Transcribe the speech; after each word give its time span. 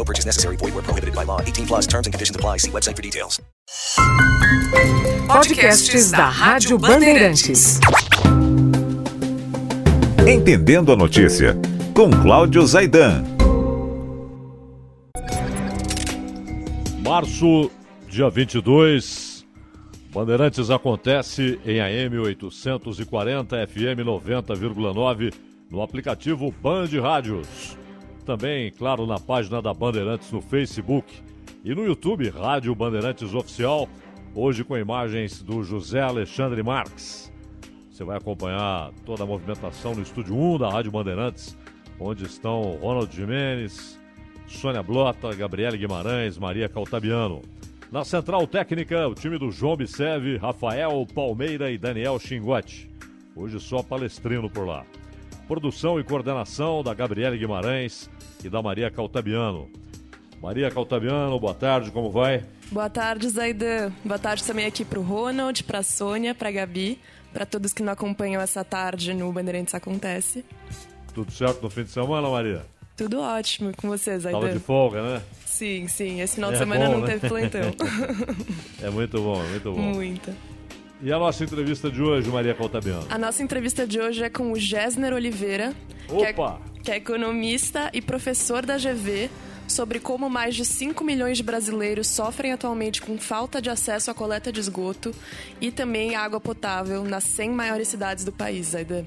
No 0.00 0.04
purchase 0.04 0.24
necessary. 0.24 0.56
Void 0.56 0.72
where 0.72 0.82
prohibited 0.82 1.14
by 1.14 1.24
law. 1.24 1.42
18 1.42 1.66
plus 1.66 1.86
terms 1.86 2.06
and 2.06 2.14
conditions 2.14 2.34
apply. 2.34 2.56
See 2.56 2.70
website 2.70 2.96
for 2.96 3.02
details. 3.02 3.38
Podcasts 5.26 6.10
da 6.10 6.26
Rádio 6.26 6.78
Bandeirantes. 6.78 7.78
Entendendo 10.26 10.92
a 10.92 10.96
notícia, 10.96 11.54
com 11.94 12.10
Cláudio 12.10 12.66
Zaidan. 12.66 13.22
Março, 17.04 17.70
dia 18.08 18.30
22, 18.30 19.44
Bandeirantes 20.14 20.70
acontece 20.70 21.60
em 21.66 21.78
AM 21.78 22.18
840 22.20 23.66
FM 23.66 24.00
90,9 24.06 25.34
no 25.70 25.82
aplicativo 25.82 26.54
Band 26.62 26.88
Rádios. 27.02 27.79
Também, 28.24 28.70
claro, 28.70 29.06
na 29.06 29.18
página 29.18 29.62
da 29.62 29.72
Bandeirantes 29.72 30.30
no 30.30 30.40
Facebook 30.40 31.12
e 31.64 31.74
no 31.74 31.84
YouTube 31.84 32.28
Rádio 32.28 32.74
Bandeirantes 32.74 33.34
Oficial, 33.34 33.88
hoje 34.34 34.62
com 34.62 34.76
imagens 34.76 35.42
do 35.42 35.62
José 35.62 36.00
Alexandre 36.00 36.62
Marques. 36.62 37.32
Você 37.90 38.04
vai 38.04 38.16
acompanhar 38.16 38.92
toda 39.04 39.24
a 39.24 39.26
movimentação 39.26 39.94
no 39.94 40.02
estúdio 40.02 40.36
1 40.36 40.58
da 40.58 40.70
Rádio 40.70 40.90
Bandeirantes, 40.90 41.56
onde 41.98 42.24
estão 42.24 42.78
Ronald 42.80 43.14
Jimenez, 43.14 43.98
Sônia 44.46 44.82
Blota, 44.82 45.34
Gabriele 45.34 45.78
Guimarães, 45.78 46.38
Maria 46.38 46.68
Caltabiano. 46.68 47.42
Na 47.90 48.04
central 48.04 48.46
técnica, 48.46 49.08
o 49.08 49.14
time 49.14 49.38
do 49.38 49.50
João 49.50 49.76
Biceve, 49.76 50.36
Rafael 50.36 51.06
Palmeira 51.12 51.70
e 51.70 51.78
Daniel 51.78 52.18
Xingote. 52.18 52.88
Hoje 53.34 53.58
só 53.58 53.82
palestrino 53.82 54.48
por 54.48 54.66
lá. 54.66 54.84
Produção 55.50 55.98
e 55.98 56.04
coordenação 56.04 56.80
da 56.80 56.94
Gabriele 56.94 57.36
Guimarães 57.36 58.08
e 58.44 58.48
da 58.48 58.62
Maria 58.62 58.88
Caltabiano. 58.88 59.68
Maria 60.40 60.70
Caltabiano, 60.70 61.40
boa 61.40 61.54
tarde, 61.54 61.90
como 61.90 62.08
vai? 62.08 62.44
Boa 62.70 62.88
tarde, 62.88 63.28
Zaidan. 63.28 63.90
Boa 64.04 64.16
tarde 64.16 64.44
também 64.44 64.64
aqui 64.64 64.84
pro 64.84 65.02
Ronald, 65.02 65.64
pra 65.64 65.82
Sônia, 65.82 66.36
pra 66.36 66.52
Gabi, 66.52 67.00
para 67.32 67.44
todos 67.44 67.72
que 67.72 67.82
não 67.82 67.92
acompanham 67.92 68.40
essa 68.40 68.62
tarde 68.62 69.12
no 69.12 69.32
Bandeirantes 69.32 69.74
Acontece. 69.74 70.44
Tudo 71.12 71.32
certo 71.32 71.60
no 71.62 71.68
fim 71.68 71.82
de 71.82 71.90
semana, 71.90 72.28
Maria? 72.30 72.64
Tudo 72.96 73.20
ótimo 73.20 73.72
com 73.76 73.88
você, 73.88 74.16
Zaidan. 74.20 74.38
Tava 74.38 74.52
de 74.52 74.60
folga, 74.60 75.02
né? 75.02 75.22
Sim, 75.44 75.88
sim. 75.88 76.20
Esse 76.20 76.36
final 76.36 76.50
É 76.50 76.52
de 76.52 76.58
semana 76.60 76.86
bom, 76.86 76.92
não 76.92 77.00
né? 77.00 77.06
teve 77.08 77.28
plantão. 77.28 77.62
É 78.80 78.88
muito 78.88 79.20
bom, 79.20 79.42
muito 79.42 79.72
bom. 79.72 79.80
Muita. 79.80 80.32
E 81.02 81.10
a 81.10 81.18
nossa 81.18 81.42
entrevista 81.44 81.90
de 81.90 82.02
hoje, 82.02 82.28
Maria 82.28 82.54
Caltabiano? 82.54 83.06
A 83.08 83.16
nossa 83.16 83.42
entrevista 83.42 83.86
de 83.86 83.98
hoje 83.98 84.22
é 84.22 84.28
com 84.28 84.52
o 84.52 84.56
Gessner 84.56 85.14
Oliveira, 85.14 85.72
que 86.06 86.22
é, 86.22 86.34
que 86.82 86.90
é 86.90 86.96
economista 86.96 87.90
e 87.94 88.02
professor 88.02 88.66
da 88.66 88.76
GV, 88.76 89.30
sobre 89.66 89.98
como 89.98 90.28
mais 90.28 90.54
de 90.54 90.62
5 90.62 91.02
milhões 91.02 91.38
de 91.38 91.42
brasileiros 91.42 92.06
sofrem 92.06 92.52
atualmente 92.52 93.00
com 93.00 93.16
falta 93.16 93.62
de 93.62 93.70
acesso 93.70 94.10
à 94.10 94.14
coleta 94.14 94.52
de 94.52 94.60
esgoto 94.60 95.14
e 95.58 95.70
também 95.70 96.16
água 96.16 96.38
potável 96.38 97.02
nas 97.02 97.24
100 97.24 97.50
maiores 97.50 97.88
cidades 97.88 98.22
do 98.22 98.32
país, 98.32 98.66
Zaidan. 98.66 99.06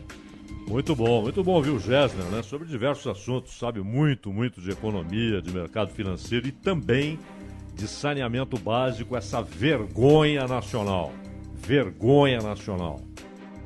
Muito 0.67 0.95
bom, 0.95 1.21
muito 1.21 1.43
bom 1.43 1.53
ouvir 1.53 1.71
o 1.71 1.79
Gessner, 1.79 2.25
né? 2.31 2.41
Sobre 2.41 2.67
diversos 2.67 3.05
assuntos, 3.05 3.55
sabe 3.59 3.81
muito, 3.81 4.33
muito 4.33 4.59
de 4.59 4.71
economia, 4.71 5.43
de 5.43 5.51
mercado 5.51 5.91
financeiro 5.91 6.47
e 6.47 6.51
também 6.51 7.19
de 7.75 7.87
saneamento 7.87 8.57
básico, 8.57 9.15
essa 9.15 9.43
vergonha 9.43 10.47
nacional. 10.47 11.11
Vergonha 11.65 12.41
nacional, 12.41 12.99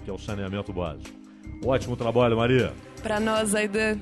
que 0.04 0.10
é 0.10 0.14
o 0.14 0.20
saneamento 0.20 0.72
básico. 0.72 1.10
Ótimo 1.66 1.98
trabalho, 1.98 2.38
Maria. 2.38 2.72
Para 3.02 3.20
nós, 3.20 3.50
Zaidan. 3.50 3.98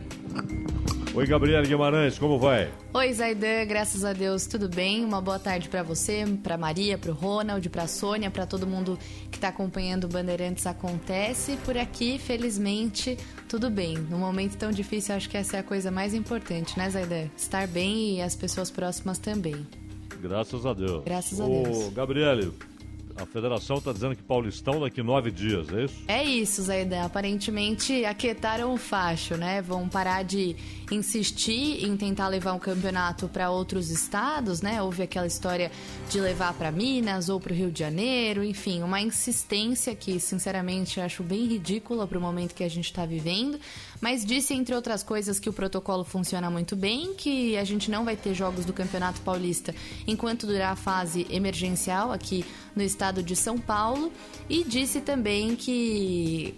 Oi, 1.13 1.25
Gabriela 1.25 1.66
Guimarães, 1.66 2.19
como 2.19 2.38
vai? 2.38 2.69
Oi, 2.94 3.13
Zaidan, 3.13 3.66
graças 3.66 4.03
a 4.03 4.11
Deus, 4.11 4.47
tudo 4.47 4.67
bem? 4.67 5.05
Uma 5.05 5.22
boa 5.22 5.39
tarde 5.39 5.69
pra 5.69 5.81
você, 5.81 6.25
pra 6.44 6.57
Maria, 6.57 6.97
pro 6.97 7.13
Ronald, 7.13 7.69
pra 7.69 7.88
Sônia, 7.88 8.29
pra 8.29 8.45
todo 8.45 8.67
mundo 8.67 9.00
que 9.31 9.39
tá 9.39 9.47
acompanhando 9.47 10.03
o 10.03 10.09
Bandeirantes 10.09 10.67
Acontece. 10.67 11.55
Por 11.63 11.78
aqui, 11.78 12.17
felizmente, 12.17 13.17
tudo 13.47 13.69
bem. 13.69 13.97
Num 13.97 14.19
momento 14.19 14.57
tão 14.57 14.72
difícil, 14.72 15.16
acho 15.16 15.29
que 15.29 15.38
essa 15.38 15.55
é 15.55 15.59
a 15.61 15.63
coisa 15.63 15.89
mais 15.89 16.13
importante, 16.13 16.78
né, 16.78 16.89
Zaidan? 16.89 17.29
Estar 17.38 17.66
bem 17.66 18.17
e 18.17 18.22
as 18.22 18.35
pessoas 18.35 18.69
próximas 18.69 19.17
também. 19.17 19.66
Graças 20.22 20.66
a 20.66 20.73
Deus. 20.73 21.01
Graças 21.05 21.39
a 21.39 21.45
Ô, 21.45 21.63
Deus. 21.63 21.94
Gabriele, 21.94 22.51
a 23.17 23.25
federação 23.25 23.77
está 23.77 23.93
dizendo 23.93 24.15
que 24.15 24.21
Paulistão 24.21 24.79
daqui 24.81 25.01
nove 25.01 25.31
dias, 25.31 25.69
é 25.71 25.83
isso? 25.85 26.03
É 26.07 26.23
isso, 26.23 26.61
Zaidan. 26.63 27.03
Aparentemente 27.05 28.03
aquietaram 28.03 28.73
o 28.73 28.77
facho, 28.77 29.35
né? 29.37 29.61
Vão 29.61 29.87
parar 29.87 30.23
de 30.23 30.55
insistir 30.91 31.85
em 31.85 31.95
tentar 31.95 32.27
levar 32.27 32.53
o 32.53 32.59
campeonato 32.59 33.27
para 33.29 33.49
outros 33.49 33.89
estados, 33.89 34.61
né? 34.61 34.81
Houve 34.81 35.03
aquela 35.03 35.27
história 35.27 35.71
de 36.09 36.19
levar 36.19 36.53
para 36.53 36.71
Minas 36.71 37.29
ou 37.29 37.39
para 37.39 37.53
o 37.53 37.55
Rio 37.55 37.71
de 37.71 37.79
Janeiro, 37.79 38.43
enfim, 38.43 38.83
uma 38.83 38.99
insistência 38.99 39.95
que, 39.95 40.19
sinceramente, 40.19 40.99
acho 40.99 41.23
bem 41.23 41.45
ridícula 41.45 42.05
para 42.05 42.17
o 42.17 42.21
momento 42.21 42.53
que 42.53 42.63
a 42.63 42.69
gente 42.69 42.85
está 42.85 43.05
vivendo. 43.05 43.59
Mas 44.05 44.23
disse, 44.23 44.53
entre 44.53 44.75
outras 44.75 45.01
coisas, 45.01 45.39
que 45.39 45.49
o 45.49 45.53
protocolo 45.53 46.03
funciona 46.03 46.47
muito 46.47 46.75
bem, 46.75 47.16
que 47.16 47.57
a 47.57 47.63
gente 47.63 47.89
não 47.89 48.05
vai 48.05 48.16
ter 48.16 48.35
jogos 48.35 48.63
do 48.63 48.71
Campeonato 48.71 49.19
Paulista 49.21 49.73
enquanto 50.05 50.45
durar 50.45 50.73
a 50.73 50.75
fase 50.75 51.25
emergencial 51.27 52.11
aqui 52.11 52.45
no 52.75 52.83
estado 52.83 53.23
de 53.23 53.35
São 53.35 53.57
Paulo. 53.57 54.13
E 54.47 54.63
disse 54.63 55.01
também 55.01 55.55
que 55.55 56.53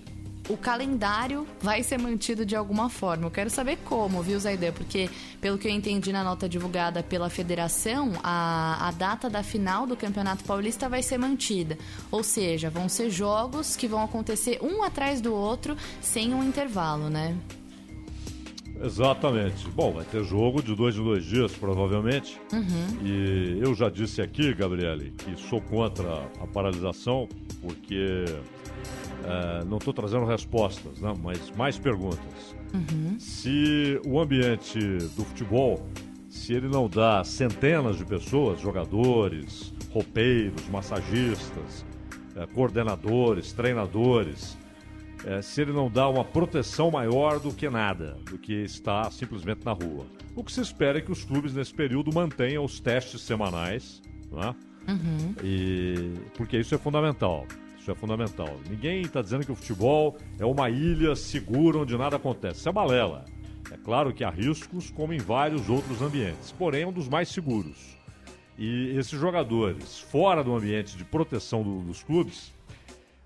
o 0.49 0.57
calendário 0.57 1.47
vai 1.61 1.83
ser 1.83 1.97
mantido 1.97 2.45
de 2.45 2.55
alguma 2.55 2.89
forma. 2.89 3.25
Eu 3.25 3.31
quero 3.31 3.49
saber 3.49 3.77
como, 3.83 4.21
viu, 4.21 4.39
Zaidan? 4.39 4.71
Porque, 4.71 5.09
pelo 5.41 5.57
que 5.57 5.67
eu 5.67 5.71
entendi 5.71 6.11
na 6.11 6.23
nota 6.23 6.47
divulgada 6.47 7.03
pela 7.03 7.29
federação, 7.29 8.13
a, 8.23 8.87
a 8.87 8.91
data 8.91 9.29
da 9.29 9.43
final 9.43 9.85
do 9.85 9.95
Campeonato 9.95 10.43
Paulista 10.43 10.87
vai 10.87 11.03
ser 11.03 11.17
mantida. 11.17 11.77
Ou 12.11 12.23
seja, 12.23 12.69
vão 12.69 12.87
ser 12.87 13.09
jogos 13.09 13.75
que 13.75 13.87
vão 13.87 14.03
acontecer 14.03 14.59
um 14.61 14.83
atrás 14.83 15.21
do 15.21 15.33
outro, 15.33 15.75
sem 16.01 16.33
um 16.33 16.43
intervalo, 16.43 17.09
né? 17.09 17.35
Exatamente. 18.81 19.67
Bom, 19.69 19.91
vai 19.91 20.05
ter 20.05 20.23
jogo 20.23 20.61
de 20.61 20.75
dois 20.75 20.95
em 20.95 21.03
dois 21.03 21.25
dias, 21.25 21.51
provavelmente. 21.53 22.39
Uhum. 22.53 23.05
E 23.05 23.59
eu 23.61 23.73
já 23.73 23.89
disse 23.89 24.21
aqui, 24.21 24.53
Gabriele, 24.53 25.13
que 25.17 25.35
sou 25.49 25.59
contra 25.61 26.23
a 26.39 26.47
paralisação, 26.47 27.27
porque 27.61 28.25
eh, 29.23 29.63
não 29.65 29.77
estou 29.77 29.93
trazendo 29.93 30.25
respostas, 30.25 30.99
né, 30.99 31.13
mas 31.21 31.51
mais 31.51 31.77
perguntas. 31.77 32.55
Uhum. 32.73 33.19
Se 33.19 33.99
o 34.05 34.19
ambiente 34.19 34.79
do 35.15 35.23
futebol, 35.23 35.85
se 36.29 36.53
ele 36.53 36.67
não 36.67 36.87
dá 36.87 37.23
centenas 37.23 37.97
de 37.97 38.05
pessoas, 38.05 38.59
jogadores, 38.59 39.73
roupeiros, 39.91 40.67
massagistas, 40.69 41.85
eh, 42.35 42.45
coordenadores, 42.53 43.51
treinadores, 43.53 44.57
eh, 45.25 45.41
se 45.41 45.61
ele 45.61 45.71
não 45.71 45.89
dá 45.89 46.07
uma 46.07 46.23
proteção 46.23 46.91
maior 46.91 47.39
do 47.39 47.51
que 47.51 47.69
nada, 47.69 48.17
do 48.29 48.37
que 48.37 48.53
está 48.53 49.09
simplesmente 49.09 49.65
na 49.65 49.71
rua. 49.71 50.05
O 50.35 50.43
que 50.43 50.51
se 50.51 50.61
espera 50.61 50.99
é 50.99 51.01
que 51.01 51.11
os 51.11 51.23
clubes 51.23 51.53
nesse 51.53 51.73
período 51.73 52.13
mantenham 52.13 52.63
os 52.63 52.79
testes 52.79 53.21
semanais, 53.21 54.01
né? 54.31 54.53
Uhum. 54.87 55.35
E 55.43 56.13
porque 56.35 56.57
isso 56.59 56.75
é 56.75 56.77
fundamental. 56.77 57.45
Isso 57.87 57.93
é 57.93 57.95
fundamental. 57.95 58.59
Ninguém 58.69 59.03
está 59.03 59.21
dizendo 59.21 59.45
que 59.45 59.51
o 59.53 59.55
futebol 59.55 60.17
é 60.37 60.45
uma 60.45 60.69
ilha 60.69 61.15
segura 61.15 61.77
onde 61.77 61.97
nada 61.97 62.17
acontece. 62.17 62.59
Isso 62.59 62.67
é 62.67 62.71
balela. 62.73 63.23
É 63.71 63.77
claro 63.77 64.13
que 64.13 64.25
há 64.25 64.29
riscos, 64.29 64.91
como 64.91 65.13
em 65.13 65.19
vários 65.19 65.69
outros 65.69 66.01
ambientes, 66.01 66.51
porém 66.51 66.83
é 66.83 66.87
um 66.87 66.91
dos 66.91 67.07
mais 67.07 67.29
seguros. 67.29 67.97
E 68.57 68.89
esses 68.97 69.17
jogadores, 69.17 69.99
fora 69.99 70.43
do 70.43 70.53
ambiente 70.53 70.97
de 70.97 71.05
proteção 71.05 71.63
do, 71.63 71.79
dos 71.79 72.03
clubes, 72.03 72.51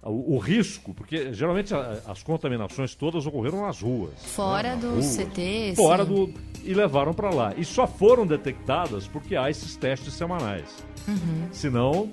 o, 0.04 0.36
o, 0.36 0.38
risco, 0.38 0.94
porque 0.94 1.34
geralmente 1.34 1.74
a, 1.74 2.00
as 2.06 2.22
contaminações 2.22 2.94
todas 2.94 3.26
ocorreram 3.26 3.62
nas 3.62 3.82
ruas. 3.82 4.14
Fora 4.24 4.76
né? 4.76 4.82
do 4.82 4.90
rua, 4.92 5.02
CT, 5.02 5.74
Fora 5.76 6.06
sim. 6.06 6.14
do. 6.14 6.34
E 6.64 6.72
levaram 6.76 7.16
para 7.16 7.32
lá. 7.32 7.56
E 7.58 7.66
só 7.66 7.88
foram 7.88 8.28
detectadas 8.28 9.08
porque 9.08 9.36
há 9.36 9.50
esses 9.50 9.76
testes 9.76 10.14
semanais. 10.14 10.86
Uhum. 11.08 11.48
Senão, 11.52 12.12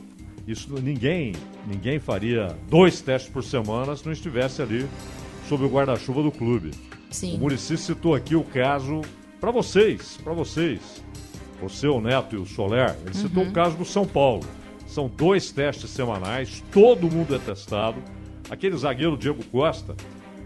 isso 0.50 0.72
ninguém, 0.80 1.34
ninguém 1.66 1.98
faria 1.98 2.56
dois 2.68 3.00
testes 3.00 3.30
por 3.30 3.42
semana 3.44 3.94
se 3.96 4.04
não 4.06 4.12
estivesse 4.12 4.62
ali 4.62 4.86
sob 5.48 5.64
o 5.64 5.68
guarda-chuva 5.68 6.22
do 6.22 6.30
clube. 6.32 6.70
Sim. 7.10 7.36
O 7.36 7.38
Murici 7.38 7.76
citou 7.76 8.14
aqui 8.14 8.34
o 8.34 8.42
caso 8.44 9.02
para 9.40 9.50
vocês, 9.50 10.18
para 10.22 10.32
vocês. 10.32 11.02
Você, 11.62 11.88
o 11.88 12.00
Neto 12.00 12.36
e 12.36 12.38
o 12.38 12.46
Soler, 12.46 12.96
ele 13.04 13.14
citou 13.14 13.42
Uhum. 13.42 13.50
o 13.50 13.52
caso 13.52 13.76
do 13.76 13.84
São 13.84 14.06
Paulo. 14.06 14.44
São 14.86 15.08
dois 15.08 15.50
testes 15.50 15.90
semanais, 15.90 16.62
todo 16.72 17.10
mundo 17.10 17.34
é 17.34 17.38
testado. 17.38 17.96
Aquele 18.48 18.76
zagueiro 18.76 19.16
Diego 19.16 19.44
Costa 19.46 19.94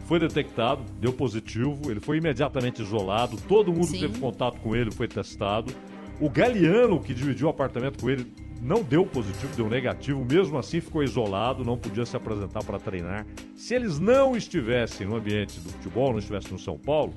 foi 0.06 0.18
detectado, 0.18 0.82
deu 1.00 1.12
positivo, 1.12 1.90
ele 1.90 2.00
foi 2.00 2.16
imediatamente 2.18 2.82
isolado, 2.82 3.36
todo 3.48 3.72
mundo 3.72 3.86
Sim. 3.86 4.00
teve 4.00 4.18
contato 4.18 4.58
com 4.60 4.74
ele, 4.74 4.90
foi 4.90 5.06
testado. 5.06 5.72
O 6.20 6.28
Galeano, 6.28 6.98
que 7.00 7.14
dividiu 7.14 7.46
o 7.46 7.50
apartamento 7.50 8.00
com 8.00 8.10
ele, 8.10 8.26
não 8.62 8.82
deu 8.82 9.04
positivo, 9.04 9.54
deu 9.56 9.68
negativo, 9.68 10.24
mesmo 10.24 10.56
assim 10.56 10.80
ficou 10.80 11.02
isolado, 11.02 11.64
não 11.64 11.76
podia 11.76 12.06
se 12.06 12.16
apresentar 12.16 12.62
para 12.62 12.78
treinar. 12.78 13.26
Se 13.56 13.74
eles 13.74 13.98
não 13.98 14.36
estivessem 14.36 15.04
no 15.06 15.16
ambiente 15.16 15.58
do 15.58 15.68
futebol, 15.70 16.12
não 16.12 16.20
estivessem 16.20 16.52
no 16.52 16.58
São 16.58 16.78
Paulo, 16.78 17.12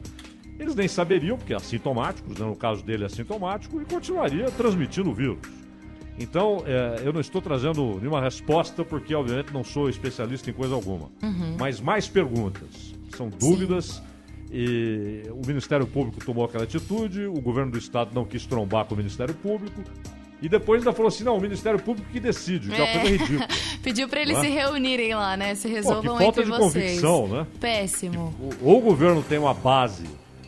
eles 0.58 0.74
nem 0.74 0.88
saberiam, 0.88 1.38
porque 1.38 1.54
é 1.54 1.56
assintomáticos, 1.56 2.40
né? 2.40 2.46
no 2.48 2.56
caso 2.56 2.84
dele 2.84 3.04
é 3.04 3.06
assintomático, 3.06 3.80
e 3.80 3.86
continuaria 3.86 4.50
transmitindo 4.52 5.12
o 5.12 5.14
vírus. 5.14 5.38
Então, 6.18 6.64
é, 6.66 7.02
eu 7.06 7.14
não 7.14 7.20
estou 7.20 7.42
trazendo 7.42 8.00
nenhuma 8.00 8.22
resposta, 8.22 8.84
porque 8.84 9.14
obviamente 9.14 9.54
não 9.54 9.64
sou 9.64 9.88
especialista 9.88 10.50
em 10.50 10.54
coisa 10.54 10.74
alguma. 10.74 11.12
Uhum. 11.22 11.58
Mas 11.60 11.80
mais 11.80 12.08
perguntas, 12.08 12.96
são 13.16 13.30
dúvidas. 13.30 14.02
E 14.52 15.24
o 15.32 15.46
Ministério 15.46 15.86
Público 15.86 16.24
tomou 16.24 16.46
aquela 16.46 16.64
atitude, 16.64 17.26
o 17.26 17.42
governo 17.42 17.72
do 17.72 17.78
estado 17.78 18.12
não 18.16 18.24
quis 18.24 18.46
trombar 18.46 18.86
com 18.86 18.94
o 18.94 18.98
Ministério 18.98 19.34
Público. 19.34 19.82
E 20.46 20.50
depois 20.50 20.82
ainda 20.82 20.94
falou 20.94 21.08
assim: 21.08 21.24
não, 21.24 21.38
o 21.38 21.42
Ministério 21.42 21.80
Público 21.80 22.08
que 22.12 22.20
decide, 22.20 22.70
que 22.70 22.76
é 22.80 22.84
uma 22.84 22.88
É. 22.88 23.00
coisa 23.00 23.08
ridícula. 23.18 23.48
Pediu 23.82 24.08
pra 24.08 24.22
eles 24.22 24.38
é? 24.38 24.42
se 24.42 24.48
reunirem 24.50 25.16
lá, 25.16 25.36
né? 25.36 25.56
Se 25.56 25.68
resolvam 25.68 26.18
falta 26.20 26.42
entre 26.42 26.44
de 26.44 26.50
vocês. 26.52 27.02
convicção, 27.02 27.28
né? 27.28 27.48
Péssimo. 27.60 28.32
Ou 28.62 28.78
o 28.78 28.82
governo 28.82 29.24
tem 29.24 29.40
uma 29.40 29.56
base 29.56 30.04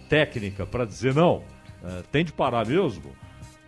técnica 0.08 0.66
para 0.68 0.86
dizer 0.86 1.16
não, 1.16 1.42
é, 1.84 2.04
tem 2.12 2.24
de 2.24 2.32
parar 2.32 2.66
mesmo, 2.66 3.12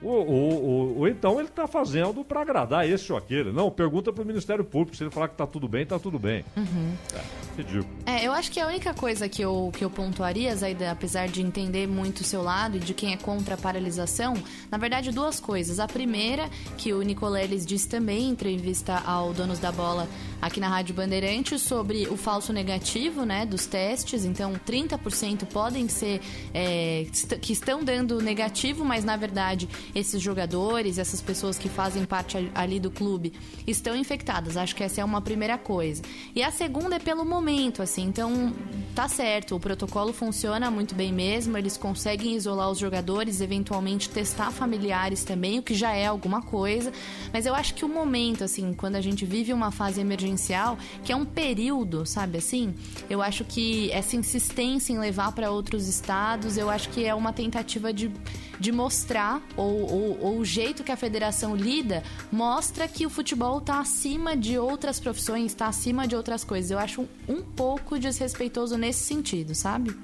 ou, 0.02 0.28
ou- 0.28 0.64
ou- 0.64 0.98
ou 1.00 1.08
então 1.08 1.40
ele 1.40 1.50
está 1.50 1.68
fazendo 1.68 2.24
para 2.24 2.42
agradar 2.42 2.88
esse 2.90 3.12
ou 3.12 3.18
aquele. 3.18 3.52
Não, 3.52 3.70
pergunta 3.70 4.12
para 4.14 4.24
o 4.24 4.26
Ministério 4.26 4.64
Público, 4.64 4.96
se 4.96 5.04
ele 5.04 5.12
falar 5.12 5.28
que 5.28 5.34
está 5.34 5.46
tudo 5.48 5.68
bem, 5.68 5.84
está 5.84 6.00
tudo 6.00 6.18
bem. 6.20 6.44
Uhum. 6.56 6.94
É, 7.14 7.22
ridículo. 7.58 7.88
É, 8.06 8.26
eu 8.26 8.32
acho 8.32 8.52
que 8.52 8.60
a 8.60 8.68
única 8.68 8.94
coisa 8.94 9.28
que 9.28 9.42
eu, 9.42 9.72
que 9.76 9.84
eu 9.84 9.90
pontuaria, 9.90 10.56
Zaida, 10.56 10.92
apesar 10.92 11.28
de 11.28 11.42
entender 11.42 11.88
muito 11.88 12.22
o 12.22 12.24
seu 12.24 12.42
lado 12.42 12.78
e 12.78 12.80
de 12.80 12.94
quem 12.94 13.14
é 13.14 13.18
contra 13.18 13.56
a 13.56 13.58
paralisação, 13.58 14.34
na 14.72 14.78
verdade, 14.78 15.12
duas 15.12 15.40
coisas. 15.40 15.80
A 15.80 15.88
primeira, 15.88 16.50
que 16.78 16.94
o 16.94 17.02
Nicoleles 17.02 17.66
disse 17.66 17.88
também 17.90 18.24
em 18.26 18.30
entrevista 18.30 19.02
ao 19.06 19.34
Donos 19.34 19.60
da 19.60 19.72
Bola 19.72 20.08
aqui 20.42 20.60
na 20.60 20.70
Rádio 20.70 20.96
Bandeirantes, 20.96 21.62
sobre 21.62 22.08
o 22.08 22.16
falso 22.16 22.54
negativo, 22.54 23.26
né, 23.26 23.46
dos 23.46 23.66
testes. 23.66 24.24
Então, 24.24 24.54
30% 24.66 25.46
podem 25.46 25.88
ser 25.90 26.22
é, 26.54 27.06
que 27.42 27.52
estão 27.52 27.84
dando 27.84 28.22
negativo, 28.22 28.86
mas 28.86 29.04
na 29.04 29.18
verdade, 29.18 29.68
esses 29.94 30.22
jogadores, 30.22 30.98
essas 30.98 31.22
pessoas 31.22 31.58
que 31.58 31.70
fazem 31.70 32.06
parte 32.06 32.52
ali 32.54 32.80
do 32.80 32.92
clube, 32.92 33.34
estão 33.66 33.96
infectadas. 33.96 34.58
Acho 34.58 34.76
que 34.76 34.84
essa 34.84 35.02
é 35.02 35.06
uma 35.06 35.22
primeira 35.22 35.58
coisa. 35.58 36.02
E 36.36 36.44
a 36.44 36.52
segunda 36.52 36.96
é 36.96 37.00
pelo 37.00 37.26
momento, 37.26 37.82
assim. 37.82 38.04
Então, 38.04 38.54
tá 38.96 39.08
certo, 39.08 39.56
o 39.56 39.60
protocolo 39.60 40.14
funciona 40.14 40.70
muito 40.70 40.96
bem 40.96 41.14
mesmo, 41.14 41.58
eles 41.58 41.78
conseguem 41.78 42.36
isolar 42.36 42.70
os 42.70 42.78
jogadores, 42.78 43.42
eventualmente 43.42 44.10
testar 44.10 44.52
familiares 44.52 45.24
também, 45.24 45.60
o 45.60 45.64
que 45.64 45.74
já 45.74 45.94
é 45.94 46.06
alguma 46.06 46.42
coisa. 46.42 46.92
Mas 47.32 47.46
eu 47.46 47.56
acho 47.56 47.74
que 47.74 47.86
o 47.86 47.90
momento, 47.90 48.44
assim, 48.44 48.74
quando 48.74 48.96
a 48.96 49.02
gente 49.02 49.26
vive 49.26 49.54
uma 49.54 49.72
fase 49.72 50.02
emergencial, 50.02 50.78
que 51.04 51.12
é 51.12 51.16
um 51.16 51.26
período, 51.26 52.06
sabe 52.06 52.38
assim? 52.38 52.74
Eu 53.10 53.22
acho 53.22 53.44
que 53.46 53.92
essa 53.92 54.16
insistência 54.16 54.94
em 54.94 55.00
levar 55.00 55.32
para 55.32 55.52
outros 55.52 55.88
estados, 55.88 56.58
eu 56.58 56.70
acho 56.70 56.90
que 56.90 57.06
é 57.06 57.14
uma 57.14 57.32
tentativa 57.32 57.94
de, 57.94 58.12
de 58.60 58.72
mostrar, 58.72 59.42
ou, 59.56 59.79
ou, 59.82 60.18
ou 60.22 60.38
o 60.40 60.46
jeito 60.46 60.84
que 60.84 60.92
a 60.92 60.98
federação 60.98 61.56
lida, 61.56 62.04
mostra 62.32 62.88
que 62.88 63.06
o 63.06 63.10
futebol 63.10 63.60
está 63.60 63.80
acima 63.80 64.36
de 64.36 64.58
outras 64.58 65.00
profissões, 65.00 65.48
está 65.48 65.68
acima 65.68 66.08
de 66.08 66.16
outras 66.16 66.44
coisas. 66.44 66.72
Eu 66.72 66.80
acho 66.80 67.02
um, 67.02 67.08
um 67.28 67.42
pouco 67.42 67.98
desrespeitoso 68.00 68.78
nesse 68.78 69.00
sentido, 69.04 69.54
sabe? 69.56 69.96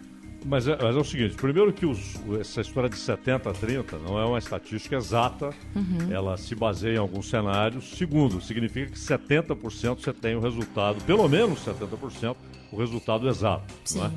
Mas 0.48 0.68
é, 0.68 0.78
mas 0.80 0.96
é 0.96 1.00
o 1.00 1.04
seguinte, 1.04 1.34
primeiro 1.36 1.74
que 1.74 1.88
os- 1.88 2.14
essa 2.40 2.62
história 2.62 2.88
de 2.88 2.98
70 2.98 3.50
a 3.50 3.54
30 3.54 3.98
não 3.98 4.20
é 4.20 4.26
uma 4.26 4.38
estatística 4.38 4.96
exata, 4.96 5.50
Uhum. 5.76 6.12
ela 6.12 6.38
se 6.38 6.54
baseia 6.54 6.96
em 6.96 7.00
alguns 7.00 7.28
cenários. 7.30 7.98
Segundo, 7.98 8.40
significa 8.40 8.92
que 8.92 9.00
70% 9.00 10.02
você 10.04 10.14
tem 10.14 10.36
o 10.36 10.40
resultado, 10.40 11.04
pelo 11.04 11.28
menos 11.28 11.60
70%, 11.66 12.36
o 12.72 12.78
resultado 12.78 13.28
exato. 13.28 13.74
Não 13.96 14.06
é? 14.06 14.12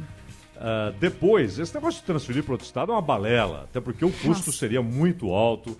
Ah, 0.60 0.92
depois, 0.98 1.58
esse 1.58 1.74
negócio 1.74 2.00
de 2.00 2.06
transferir 2.06 2.42
para 2.42 2.52
outro 2.52 2.66
estado 2.66 2.90
é 2.92 2.94
uma 2.94 3.02
balela, 3.02 3.64
até 3.70 3.80
porque 3.80 4.04
o 4.04 4.10
custo 4.10 4.28
Nossa. 4.46 4.52
seria 4.52 4.82
muito 4.82 5.30
alto. 5.30 5.76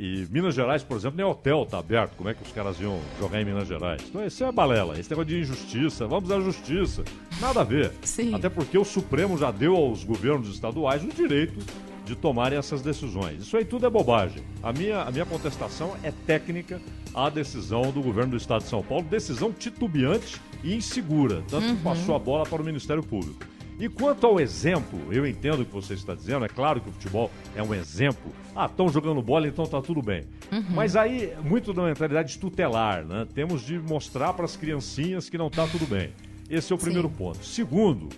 E 0.00 0.28
Minas 0.30 0.54
Gerais, 0.54 0.84
por 0.84 0.96
exemplo, 0.96 1.16
nem 1.16 1.26
hotel 1.26 1.64
está 1.64 1.78
aberto. 1.78 2.12
Como 2.16 2.28
é 2.28 2.34
que 2.34 2.40
os 2.44 2.52
caras 2.52 2.78
iam 2.80 3.00
jogar 3.18 3.40
em 3.40 3.44
Minas 3.44 3.66
Gerais? 3.66 4.00
Então, 4.08 4.24
isso 4.24 4.44
é 4.44 4.52
balela. 4.52 4.96
Esse 5.00 5.10
negócio 5.10 5.28
de 5.28 5.40
injustiça, 5.40 6.06
vamos 6.06 6.30
à 6.30 6.38
justiça. 6.40 7.02
Nada 7.40 7.62
a 7.62 7.64
ver. 7.64 7.90
Sim. 8.02 8.32
Até 8.32 8.48
porque 8.48 8.78
o 8.78 8.84
Supremo 8.84 9.36
já 9.36 9.50
deu 9.50 9.74
aos 9.74 10.04
governos 10.04 10.48
estaduais 10.50 11.02
o 11.02 11.08
direito 11.08 11.58
de 12.04 12.14
tomarem 12.14 12.56
essas 12.56 12.80
decisões. 12.80 13.42
Isso 13.42 13.56
aí 13.56 13.64
tudo 13.64 13.86
é 13.86 13.90
bobagem. 13.90 14.42
A 14.62 14.72
minha, 14.72 15.02
a 15.02 15.10
minha 15.10 15.26
contestação 15.26 15.96
é 16.04 16.12
técnica 16.12 16.80
à 17.12 17.28
decisão 17.28 17.90
do 17.90 18.00
governo 18.00 18.30
do 18.30 18.36
estado 18.36 18.62
de 18.62 18.68
São 18.68 18.82
Paulo, 18.84 19.04
decisão 19.04 19.52
titubeante 19.52 20.40
e 20.62 20.74
insegura, 20.76 21.42
tanto 21.50 21.64
que 21.66 21.72
Uhum. 21.72 21.76
passou 21.82 22.14
a 22.14 22.18
bola 22.20 22.44
para 22.46 22.62
o 22.62 22.64
Ministério 22.64 23.02
Público. 23.02 23.44
E 23.78 23.88
quanto 23.88 24.26
ao 24.26 24.40
exemplo, 24.40 24.98
eu 25.12 25.24
entendo 25.24 25.60
o 25.60 25.64
que 25.64 25.72
você 25.72 25.94
está 25.94 26.14
dizendo, 26.14 26.44
é 26.44 26.48
claro 26.48 26.80
que 26.80 26.88
o 26.88 26.92
futebol 26.92 27.30
é 27.54 27.62
um 27.62 27.72
exemplo. 27.72 28.32
Ah, 28.54 28.66
estão 28.66 28.88
jogando 28.88 29.22
bola, 29.22 29.46
então 29.46 29.64
tá 29.66 29.80
tudo 29.80 30.02
bem. 30.02 30.24
Uhum. 30.50 30.64
Mas 30.70 30.96
aí, 30.96 31.32
muito 31.44 31.72
da 31.72 31.84
mentalidade 31.84 32.38
tutelar, 32.38 33.04
né? 33.04 33.26
Temos 33.32 33.62
de 33.62 33.78
mostrar 33.78 34.32
para 34.32 34.44
as 34.44 34.56
criancinhas 34.56 35.30
que 35.30 35.38
não 35.38 35.48
tá 35.48 35.66
tudo 35.66 35.86
bem. 35.86 36.10
Esse 36.50 36.72
é 36.72 36.76
o 36.76 36.78
primeiro 36.78 37.08
ponto. 37.08 37.44
Segundo, 37.44 38.08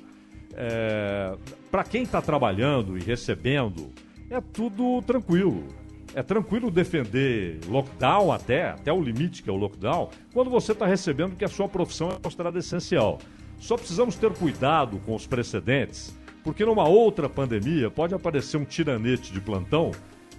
para 1.70 1.84
quem 1.84 2.04
está 2.04 2.22
trabalhando 2.22 2.96
e 2.96 3.00
recebendo, 3.02 3.90
é 4.30 4.40
tudo 4.40 5.02
tranquilo. 5.02 5.66
É 6.14 6.22
tranquilo 6.22 6.70
defender 6.70 7.60
lockdown 7.68 8.32
até, 8.32 8.70
até 8.70 8.92
o 8.92 9.00
limite 9.00 9.42
que 9.42 9.50
é 9.50 9.52
o 9.52 9.56
lockdown, 9.56 10.08
quando 10.32 10.48
você 10.50 10.72
está 10.72 10.86
recebendo 10.86 11.36
que 11.36 11.44
a 11.44 11.48
sua 11.48 11.68
profissão 11.68 12.08
é 12.10 12.14
considerada 12.14 12.58
essencial. 12.58 13.18
Só 13.60 13.76
precisamos 13.76 14.16
ter 14.16 14.30
cuidado 14.32 14.98
com 15.06 15.14
os 15.14 15.26
precedentes, 15.26 16.12
porque 16.42 16.64
numa 16.64 16.88
outra 16.88 17.28
pandemia 17.28 17.90
pode 17.90 18.14
aparecer 18.14 18.56
um 18.56 18.64
tiranete 18.64 19.32
de 19.32 19.40
plantão 19.40 19.92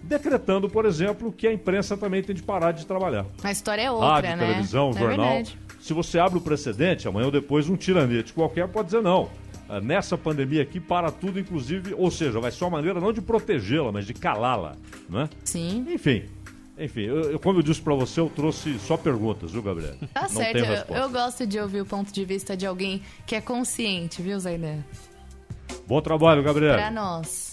decretando, 0.04 0.68
por 0.68 0.86
exemplo, 0.86 1.32
que 1.32 1.46
a 1.48 1.54
imprensa 1.54 1.96
também 1.96 2.24
tem 2.24 2.36
de 2.36 2.42
parar 2.42 2.72
de 2.72 2.86
trabalhar. 2.88 3.25
A 3.44 3.51
história 3.51 3.84
é 3.84 3.92
outra, 3.92 4.08
Rádio, 4.08 4.30
né? 4.36 4.38
televisão, 4.48 4.90
É 4.90 4.94
jornal. 4.94 5.28
verdade. 5.28 5.58
Se 5.80 5.94
você 5.94 6.18
abre 6.20 6.40
o 6.40 6.42
precedente, 6.42 7.08
amanhã 7.08 7.25
ou 7.25 7.32
depois 7.32 7.70
um 7.70 7.75
tiranete 7.75 8.34
qualquer 8.34 8.68
pode 8.68 8.88
dizer 8.88 9.01
não. 9.01 9.30
Ah, 9.70 9.80
Nessa 9.80 10.18
pandemia 10.18 10.63
aqui, 10.63 10.80
para 10.80 11.12
tudo, 11.12 11.40
inclusive, 11.40 11.94
ou 11.96 12.10
seja, 12.12 12.40
vai 12.40 12.51
ser 12.51 12.63
uma 12.63 12.72
maneira 12.72 13.00
não 13.00 13.13
de 13.13 13.22
protegê-la, 13.22 13.92
mas 13.92 14.06
de 14.08 14.13
calá-la, 14.13 14.75
né? 15.10 15.30
Sim. 15.44 15.86
Enfim, 15.90 16.24
enfim, 16.84 17.02
eu, 17.02 17.32
eu- 17.32 17.40
como 17.40 17.60
eu 17.60 17.64
disse 17.64 17.82
para 17.82 17.94
você, 17.96 18.20
eu 18.20 18.30
trouxe 18.30 18.78
só 18.80 18.98
perguntas, 18.98 19.52
viu, 19.52 19.62
Gabriel? 19.62 19.96
Tá 20.14 20.22
não 20.24 20.30
certo, 20.30 20.58
eu, 20.58 20.96
eu 20.96 21.10
gosto 21.10 21.46
de 21.46 21.60
ouvir 21.60 21.82
o 21.82 21.86
ponto 21.86 22.12
de 22.12 22.26
vista 22.26 22.56
de 22.58 22.66
alguém 22.66 23.02
que 23.26 23.36
é 23.36 23.42
consciente, 23.42 24.22
viu, 24.22 24.40
Zaidan? 24.40 24.80
Bom 25.88 26.02
trabalho, 26.02 26.42
Gabriel. 26.44 26.74
Pra 26.76 26.92
nós. 26.92 27.50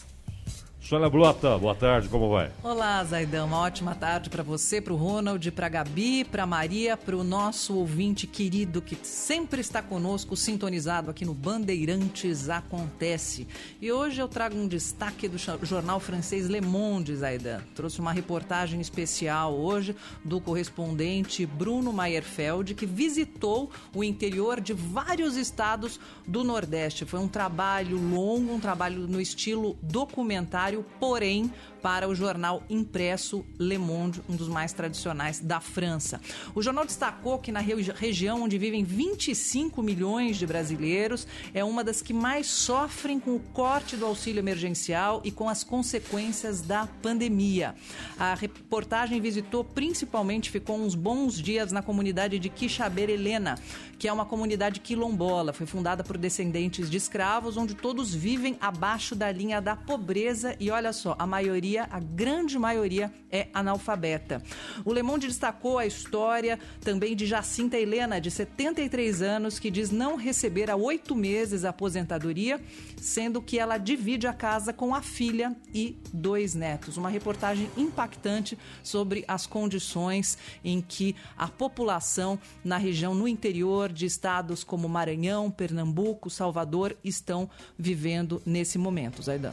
Sônia 0.88 1.10
Blota, 1.10 1.58
boa 1.58 1.74
tarde, 1.74 2.08
como 2.08 2.30
vai? 2.30 2.50
Olá, 2.62 3.04
Zaidão. 3.04 3.46
Uma 3.46 3.58
ótima 3.58 3.94
tarde 3.94 4.30
para 4.30 4.42
você, 4.42 4.80
para 4.80 4.94
o 4.94 4.96
Ronald, 4.96 5.50
para 5.50 5.66
a 5.66 5.68
Gabi, 5.68 6.24
para 6.24 6.44
a 6.44 6.46
Maria, 6.46 6.96
para 6.96 7.14
o 7.14 7.22
nosso 7.22 7.76
ouvinte 7.76 8.26
querido 8.26 8.80
que 8.80 8.96
sempre 9.02 9.60
está 9.60 9.82
conosco, 9.82 10.34
sintonizado 10.34 11.10
aqui 11.10 11.26
no 11.26 11.34
Bandeirantes 11.34 12.48
Acontece. 12.48 13.46
E 13.82 13.92
hoje 13.92 14.22
eu 14.22 14.26
trago 14.28 14.56
um 14.56 14.66
destaque 14.66 15.28
do 15.28 15.36
jornal 15.36 16.00
francês 16.00 16.46
Le 16.46 16.62
Monde, 16.62 17.14
Zaidan. 17.14 17.60
Trouxe 17.74 18.00
uma 18.00 18.10
reportagem 18.10 18.80
especial 18.80 19.54
hoje 19.54 19.94
do 20.24 20.40
correspondente 20.40 21.44
Bruno 21.44 21.92
Meyerfeld, 21.92 22.74
que 22.74 22.86
visitou 22.86 23.70
o 23.94 24.02
interior 24.02 24.58
de 24.58 24.72
vários 24.72 25.36
estados 25.36 26.00
do 26.26 26.42
Nordeste. 26.42 27.04
Foi 27.04 27.20
um 27.20 27.28
trabalho 27.28 27.98
longo, 27.98 28.54
um 28.54 28.58
trabalho 28.58 29.06
no 29.06 29.20
estilo 29.20 29.76
documentário, 29.82 30.77
porém 30.98 31.50
para 31.82 32.08
o 32.08 32.14
jornal 32.14 32.62
impresso 32.68 33.44
Le 33.58 33.78
Monde, 33.78 34.22
um 34.28 34.36
dos 34.36 34.48
mais 34.48 34.72
tradicionais 34.72 35.40
da 35.40 35.60
França. 35.60 36.20
O 36.54 36.62
jornal 36.62 36.84
destacou 36.84 37.38
que 37.38 37.52
na 37.52 37.60
região 37.60 38.42
onde 38.42 38.58
vivem 38.58 38.84
25 38.84 39.82
milhões 39.82 40.36
de 40.36 40.46
brasileiros 40.46 41.26
é 41.54 41.62
uma 41.62 41.84
das 41.84 42.02
que 42.02 42.12
mais 42.12 42.46
sofrem 42.46 43.20
com 43.20 43.36
o 43.36 43.40
corte 43.40 43.96
do 43.96 44.06
auxílio 44.06 44.40
emergencial 44.40 45.20
e 45.24 45.30
com 45.30 45.48
as 45.48 45.62
consequências 45.62 46.60
da 46.60 46.86
pandemia. 47.00 47.74
A 48.18 48.34
reportagem 48.34 49.20
visitou 49.20 49.62
principalmente, 49.62 50.50
ficou 50.50 50.78
uns 50.78 50.94
bons 50.94 51.40
dias 51.40 51.72
na 51.72 51.82
comunidade 51.82 52.38
de 52.38 52.48
Quixaber 52.48 53.10
Helena, 53.10 53.58
que 53.98 54.08
é 54.08 54.12
uma 54.12 54.24
comunidade 54.24 54.80
quilombola. 54.80 55.52
Foi 55.52 55.66
fundada 55.66 56.02
por 56.02 56.16
descendentes 56.16 56.88
de 56.90 56.96
escravos, 56.96 57.56
onde 57.56 57.74
todos 57.74 58.14
vivem 58.14 58.56
abaixo 58.60 59.14
da 59.14 59.30
linha 59.30 59.60
da 59.60 59.76
pobreza 59.76 60.56
e 60.58 60.70
olha 60.70 60.92
só, 60.92 61.14
a 61.18 61.26
maioria, 61.26 61.67
a 61.76 62.00
grande 62.00 62.58
maioria 62.58 63.12
é 63.30 63.48
analfabeta. 63.52 64.42
O 64.84 64.92
Le 64.92 65.02
Monde 65.02 65.26
destacou 65.26 65.78
a 65.78 65.84
história 65.84 66.58
também 66.80 67.14
de 67.14 67.26
Jacinta 67.26 67.76
Helena, 67.76 68.20
de 68.20 68.30
73 68.30 69.20
anos, 69.20 69.58
que 69.58 69.70
diz 69.70 69.90
não 69.90 70.16
receber 70.16 70.70
há 70.70 70.76
oito 70.76 71.14
meses 71.14 71.64
a 71.64 71.70
aposentadoria, 71.70 72.60
sendo 72.96 73.42
que 73.42 73.58
ela 73.58 73.76
divide 73.76 74.26
a 74.26 74.32
casa 74.32 74.72
com 74.72 74.94
a 74.94 75.02
filha 75.02 75.54
e 75.74 75.98
dois 76.12 76.54
netos. 76.54 76.96
Uma 76.96 77.10
reportagem 77.10 77.70
impactante 77.76 78.58
sobre 78.82 79.24
as 79.26 79.46
condições 79.46 80.38
em 80.64 80.80
que 80.80 81.14
a 81.36 81.48
população 81.48 82.38
na 82.64 82.76
região, 82.76 83.14
no 83.14 83.28
interior 83.28 83.92
de 83.92 84.06
estados 84.06 84.64
como 84.64 84.88
Maranhão, 84.88 85.50
Pernambuco, 85.50 86.30
Salvador, 86.30 86.96
estão 87.04 87.50
vivendo 87.78 88.40
nesse 88.46 88.78
momento. 88.78 89.22
Zaidan. 89.22 89.52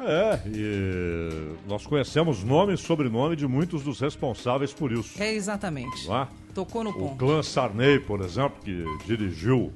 É, 0.00 0.40
e 0.46 1.56
nós 1.66 1.84
conhecemos 1.86 2.44
nome 2.44 2.74
e 2.74 2.76
sobrenome 2.76 3.34
de 3.34 3.46
muitos 3.46 3.82
dos 3.82 4.00
responsáveis 4.00 4.72
por 4.72 4.92
isso. 4.92 5.20
É 5.20 5.34
exatamente. 5.34 6.10
É? 6.10 6.28
Tocou 6.54 6.84
no 6.84 6.92
ponto. 6.92 7.14
O 7.14 7.16
clã 7.16 7.42
Sarney, 7.42 7.98
por 7.98 8.20
exemplo, 8.20 8.58
que 8.62 8.84
dirigiu 9.06 9.72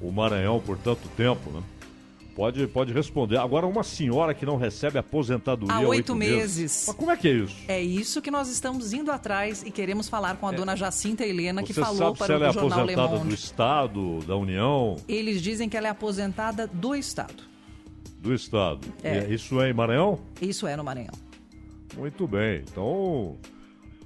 o 0.00 0.10
Maranhão 0.12 0.60
por 0.60 0.76
tanto 0.78 1.08
tempo, 1.10 1.50
né? 1.50 1.62
Pode, 2.34 2.66
pode 2.66 2.92
responder. 2.92 3.36
Agora, 3.36 3.66
uma 3.66 3.82
senhora 3.82 4.32
que 4.32 4.46
não 4.46 4.56
recebe 4.56 4.98
aposentadoria 4.98 5.74
há 5.74 5.80
oito, 5.80 5.90
oito 5.90 6.14
meses. 6.14 6.56
meses. 6.56 6.84
Mas 6.86 6.96
como 6.96 7.10
é 7.10 7.16
que 7.16 7.28
é 7.28 7.32
isso? 7.32 7.56
É 7.68 7.80
isso 7.80 8.22
que 8.22 8.30
nós 8.30 8.48
estamos 8.48 8.94
indo 8.94 9.10
atrás 9.10 9.62
e 9.62 9.70
queremos 9.70 10.08
falar 10.08 10.36
com 10.36 10.48
a 10.48 10.52
é. 10.52 10.56
dona 10.56 10.74
Jacinta 10.74 11.26
Helena, 11.26 11.60
Você 11.60 11.66
que 11.66 11.74
falou 11.74 12.14
para 12.14 12.36
o 12.36 12.52
jornal 12.52 12.52
Le 12.52 12.62
Monde. 12.62 12.72
ela 12.72 12.90
é 12.90 12.94
aposentada 12.94 13.18
do 13.18 13.34
Estado, 13.34 14.18
da 14.26 14.36
União? 14.36 14.96
Eles 15.06 15.42
dizem 15.42 15.68
que 15.68 15.76
ela 15.76 15.88
é 15.88 15.90
aposentada 15.90 16.66
do 16.66 16.94
Estado. 16.94 17.51
Do 18.22 18.32
Estado. 18.32 18.86
É. 19.02 19.26
Isso 19.28 19.60
é 19.60 19.70
em 19.70 19.72
Maranhão? 19.72 20.20
Isso 20.40 20.64
é 20.66 20.76
no 20.76 20.84
Maranhão. 20.84 21.12
Muito 21.96 22.26
bem. 22.28 22.62
Então, 22.70 23.36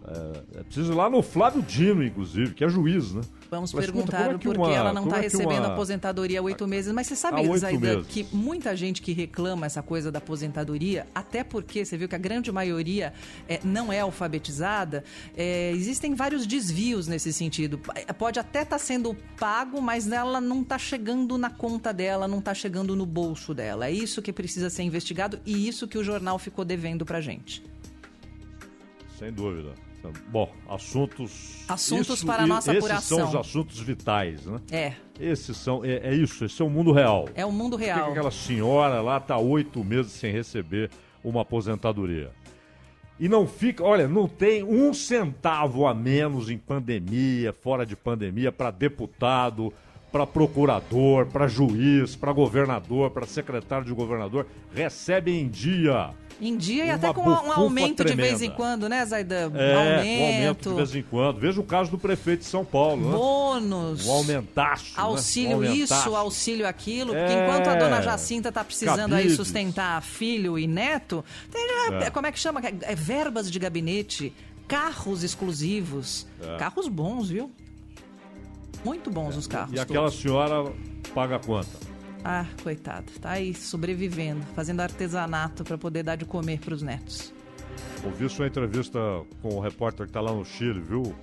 é, 0.08 0.60
é 0.60 0.62
preciso 0.62 0.92
ir 0.92 0.94
lá 0.94 1.10
no 1.10 1.20
Flávio 1.20 1.60
Dino, 1.62 2.04
inclusive, 2.04 2.54
que 2.54 2.62
é 2.62 2.68
juiz, 2.68 3.12
né? 3.12 3.22
Vamos 3.50 3.72
mas 3.72 3.86
perguntar 3.86 4.30
é 4.30 4.38
por 4.38 4.38
que 4.38 4.72
ela 4.72 4.92
não 4.92 5.04
está 5.04 5.18
é 5.18 5.22
recebendo 5.22 5.64
uma... 5.64 5.72
aposentadoria 5.72 6.38
há 6.38 6.42
oito 6.42 6.66
meses. 6.66 6.92
Mas 6.92 7.08
você 7.08 7.16
sabe, 7.16 7.58
Zaidan, 7.58 8.04
que 8.04 8.24
muita 8.32 8.76
gente 8.76 9.02
que 9.02 9.12
reclama 9.12 9.66
essa 9.66 9.82
coisa 9.82 10.12
da 10.12 10.18
aposentadoria, 10.18 11.08
até 11.12 11.42
porque 11.42 11.84
você 11.84 11.96
viu 11.96 12.08
que 12.08 12.14
a 12.14 12.18
grande 12.18 12.52
maioria 12.52 13.12
é, 13.48 13.60
não 13.64 13.92
é 13.92 14.00
alfabetizada, 14.00 15.02
é, 15.36 15.72
existem 15.72 16.14
vários 16.14 16.46
desvios 16.46 17.08
nesse 17.08 17.32
sentido. 17.32 17.80
Pode 18.16 18.38
até 18.38 18.62
estar 18.62 18.76
tá 18.76 18.78
sendo 18.78 19.16
pago, 19.36 19.80
mas 19.82 20.10
ela 20.10 20.40
não 20.40 20.62
está 20.62 20.78
chegando 20.78 21.36
na 21.36 21.50
conta 21.50 21.92
dela, 21.92 22.28
não 22.28 22.38
está 22.38 22.54
chegando 22.54 22.94
no 22.94 23.06
bolso 23.06 23.52
dela. 23.52 23.86
É 23.86 23.92
isso 23.92 24.22
que 24.22 24.32
precisa 24.32 24.70
ser 24.70 24.84
investigado 24.84 25.40
e 25.44 25.66
isso 25.66 25.88
que 25.88 25.98
o 25.98 26.04
jornal 26.04 26.38
ficou 26.38 26.64
devendo 26.64 27.04
para 27.04 27.20
gente. 27.20 27.64
Sem 29.18 29.32
dúvida. 29.32 29.85
Bom, 30.28 30.52
assuntos. 30.68 31.64
Assuntos 31.68 32.18
isso, 32.18 32.26
para 32.26 32.44
a 32.44 32.46
nossa 32.46 32.72
apuração. 32.72 33.18
Esses 33.18 33.30
são 33.30 33.40
os 33.40 33.46
assuntos 33.46 33.80
vitais, 33.80 34.46
né? 34.46 34.60
É. 34.70 34.92
Esses 35.18 35.56
são. 35.56 35.84
É, 35.84 36.08
é 36.08 36.14
isso, 36.14 36.44
esse 36.44 36.60
é 36.60 36.64
o 36.64 36.70
mundo 36.70 36.92
real. 36.92 37.28
É 37.34 37.44
o 37.44 37.52
mundo 37.52 37.76
real. 37.76 37.98
Por 37.98 38.04
que 38.06 38.10
aquela 38.12 38.30
senhora 38.30 39.00
lá 39.00 39.18
está 39.18 39.36
oito 39.38 39.82
meses 39.84 40.12
sem 40.12 40.32
receber 40.32 40.90
uma 41.22 41.42
aposentadoria? 41.42 42.30
E 43.18 43.28
não 43.28 43.46
fica, 43.46 43.82
olha, 43.82 44.06
não 44.06 44.28
tem 44.28 44.62
um 44.62 44.92
centavo 44.92 45.86
a 45.86 45.94
menos 45.94 46.50
em 46.50 46.58
pandemia, 46.58 47.52
fora 47.52 47.86
de 47.86 47.96
pandemia, 47.96 48.52
para 48.52 48.70
deputado, 48.70 49.72
para 50.12 50.26
procurador, 50.26 51.26
para 51.26 51.48
juiz, 51.48 52.14
para 52.14 52.32
governador, 52.32 53.10
para 53.10 53.26
secretário 53.26 53.86
de 53.86 53.92
governador. 53.94 54.46
Recebe 54.74 55.32
em 55.32 55.48
dia. 55.48 56.10
Em 56.40 56.56
dia 56.56 56.84
e 56.84 56.90
até 56.90 57.12
com 57.12 57.22
um 57.22 57.52
aumento 57.52 57.96
tremenda. 57.96 58.22
de 58.22 58.28
vez 58.28 58.42
em 58.42 58.50
quando, 58.50 58.88
né, 58.88 59.04
Zaidan? 59.06 59.50
É, 59.54 59.74
aumento. 59.74 60.20
Um 60.20 60.26
aumento 60.26 60.68
de 60.68 60.74
vez 60.74 60.94
em 60.94 61.02
quando. 61.02 61.40
Veja 61.40 61.60
o 61.60 61.64
caso 61.64 61.90
do 61.90 61.98
prefeito 61.98 62.40
de 62.40 62.46
São 62.46 62.64
Paulo, 62.64 63.10
né? 63.10 63.16
Bônus. 63.16 64.06
Um 64.06 64.12
aumentaço. 64.12 64.84
Né? 64.84 65.02
Auxílio 65.02 65.60
né? 65.60 65.68
um 65.68 65.70
aumentaço. 65.70 66.08
isso, 66.08 66.16
auxílio 66.16 66.68
aquilo. 66.68 67.14
Porque 67.14 67.32
é... 67.32 67.44
enquanto 67.44 67.68
a 67.68 67.74
dona 67.74 68.02
Jacinta 68.02 68.50
está 68.50 68.62
precisando 68.62 69.10
Cabides. 69.10 69.32
aí 69.32 69.36
sustentar 69.36 70.02
filho 70.02 70.58
e 70.58 70.66
neto, 70.66 71.24
tem, 71.50 71.66
é. 72.02 72.10
como 72.10 72.26
é 72.26 72.32
que 72.32 72.38
chama? 72.38 72.60
É 72.82 72.94
verbas 72.94 73.50
de 73.50 73.58
gabinete, 73.58 74.32
carros 74.68 75.22
exclusivos. 75.22 76.26
É. 76.42 76.56
Carros 76.58 76.86
bons, 76.86 77.30
viu? 77.30 77.50
Muito 78.84 79.10
bons 79.10 79.34
é. 79.34 79.38
os 79.38 79.46
carros. 79.46 79.74
E 79.74 79.80
aquela 79.80 80.10
todos. 80.10 80.20
senhora 80.20 80.70
paga 81.14 81.38
quanto? 81.38 81.85
Ah, 82.28 82.44
coitado, 82.60 83.12
tá 83.20 83.30
aí 83.30 83.54
sobrevivendo, 83.54 84.44
fazendo 84.52 84.80
artesanato 84.80 85.62
para 85.62 85.78
poder 85.78 86.02
dar 86.02 86.16
de 86.16 86.24
comer 86.24 86.58
para 86.58 86.74
os 86.74 86.82
netos. 86.82 87.32
Ouvi 88.04 88.28
sua 88.28 88.48
entrevista 88.48 88.98
com 89.40 89.50
o 89.50 89.60
repórter 89.60 90.06
que 90.08 90.12
tá 90.12 90.20
lá 90.20 90.32
no 90.32 90.44
Chile, 90.44 90.80
viu? 90.80 91.14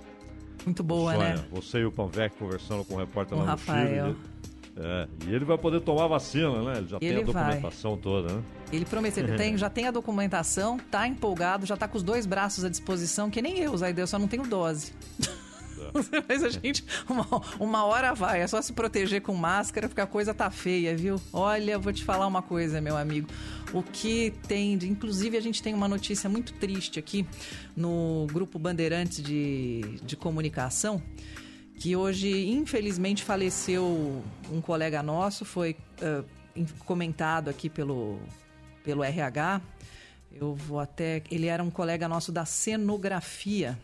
Muito 0.64 0.82
boa, 0.82 1.12
Sonha. 1.12 1.34
né? 1.34 1.44
Você 1.50 1.80
e 1.80 1.84
o 1.84 1.92
Panvec 1.92 2.34
conversando 2.38 2.86
com 2.86 2.94
o 2.94 2.96
repórter 2.96 3.36
com 3.36 3.44
lá 3.44 3.50
Rafael. 3.50 4.06
no 4.06 4.14
Chile. 4.14 4.34
É, 4.78 5.08
e 5.26 5.34
ele 5.34 5.44
vai 5.44 5.58
poder 5.58 5.82
tomar 5.82 6.06
vacina, 6.06 6.62
né? 6.62 6.78
Ele 6.78 6.88
já 6.88 6.96
ele 7.02 7.14
tem 7.14 7.22
a 7.22 7.26
documentação 7.26 7.90
vai. 7.92 8.00
toda, 8.00 8.32
né? 8.32 8.42
Ele 8.72 8.84
prometeu, 8.86 9.24
ele 9.24 9.36
tem, 9.36 9.58
já 9.58 9.68
tem 9.68 9.86
a 9.86 9.90
documentação, 9.90 10.78
tá 10.90 11.06
empolgado, 11.06 11.66
já 11.66 11.76
tá 11.76 11.86
com 11.86 11.98
os 11.98 12.02
dois 12.02 12.24
braços 12.24 12.64
à 12.64 12.70
disposição, 12.70 13.28
que 13.28 13.42
nem 13.42 13.58
eu, 13.58 13.76
Zaideus, 13.76 14.08
só 14.08 14.18
não 14.18 14.26
tenho 14.26 14.44
dose. 14.44 14.94
Mas 16.28 16.42
a 16.42 16.48
gente, 16.48 16.84
uma, 17.08 17.26
uma 17.58 17.84
hora 17.84 18.14
vai, 18.14 18.40
é 18.40 18.46
só 18.46 18.60
se 18.60 18.72
proteger 18.72 19.22
com 19.22 19.34
máscara, 19.34 19.88
porque 19.88 20.00
a 20.00 20.06
coisa 20.06 20.34
tá 20.34 20.50
feia, 20.50 20.96
viu? 20.96 21.20
Olha, 21.32 21.78
vou 21.78 21.92
te 21.92 22.04
falar 22.04 22.26
uma 22.26 22.42
coisa, 22.42 22.80
meu 22.80 22.96
amigo. 22.96 23.28
O 23.72 23.82
que 23.82 24.32
tem, 24.46 24.76
de, 24.76 24.88
inclusive 24.88 25.36
a 25.36 25.40
gente 25.40 25.62
tem 25.62 25.74
uma 25.74 25.88
notícia 25.88 26.28
muito 26.28 26.52
triste 26.54 26.98
aqui 26.98 27.26
no 27.76 28.26
grupo 28.32 28.58
Bandeirantes 28.58 29.22
de, 29.22 29.98
de 30.02 30.16
comunicação, 30.16 31.02
que 31.78 31.96
hoje, 31.96 32.48
infelizmente, 32.48 33.22
faleceu 33.22 34.22
um 34.50 34.60
colega 34.60 35.02
nosso, 35.02 35.44
foi 35.44 35.76
uh, 36.00 36.24
comentado 36.84 37.48
aqui 37.48 37.68
pelo, 37.68 38.20
pelo 38.82 39.02
RH. 39.02 39.60
Eu 40.32 40.54
vou 40.54 40.80
até. 40.80 41.22
Ele 41.30 41.46
era 41.46 41.62
um 41.62 41.70
colega 41.70 42.08
nosso 42.08 42.32
da 42.32 42.44
cenografia 42.44 43.78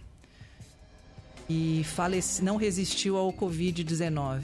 e 1.50 1.83
faleci, 1.83 2.45
não 2.45 2.57
resistiu 2.57 3.16
ao 3.16 3.33
Covid-19. 3.33 4.42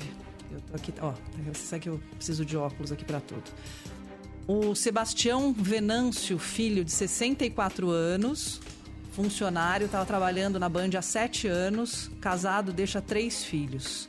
Eu 0.50 0.60
tô 0.60 0.74
aqui, 0.74 0.92
ó, 1.00 1.12
você 1.46 1.62
sabe 1.64 1.82
que 1.84 1.88
eu 1.88 2.00
preciso 2.16 2.44
de 2.44 2.56
óculos 2.56 2.90
aqui 2.90 3.04
para 3.04 3.20
tudo. 3.20 3.44
O 4.48 4.74
Sebastião 4.74 5.52
Venâncio, 5.52 6.36
filho 6.36 6.84
de 6.84 6.90
64 6.90 7.88
anos, 7.90 8.60
funcionário, 9.12 9.84
estava 9.84 10.04
trabalhando 10.04 10.58
na 10.58 10.68
Band 10.68 10.90
há 10.98 11.02
sete 11.02 11.46
anos, 11.46 12.10
casado, 12.20 12.72
deixa 12.72 13.00
três 13.00 13.44
filhos. 13.44 14.08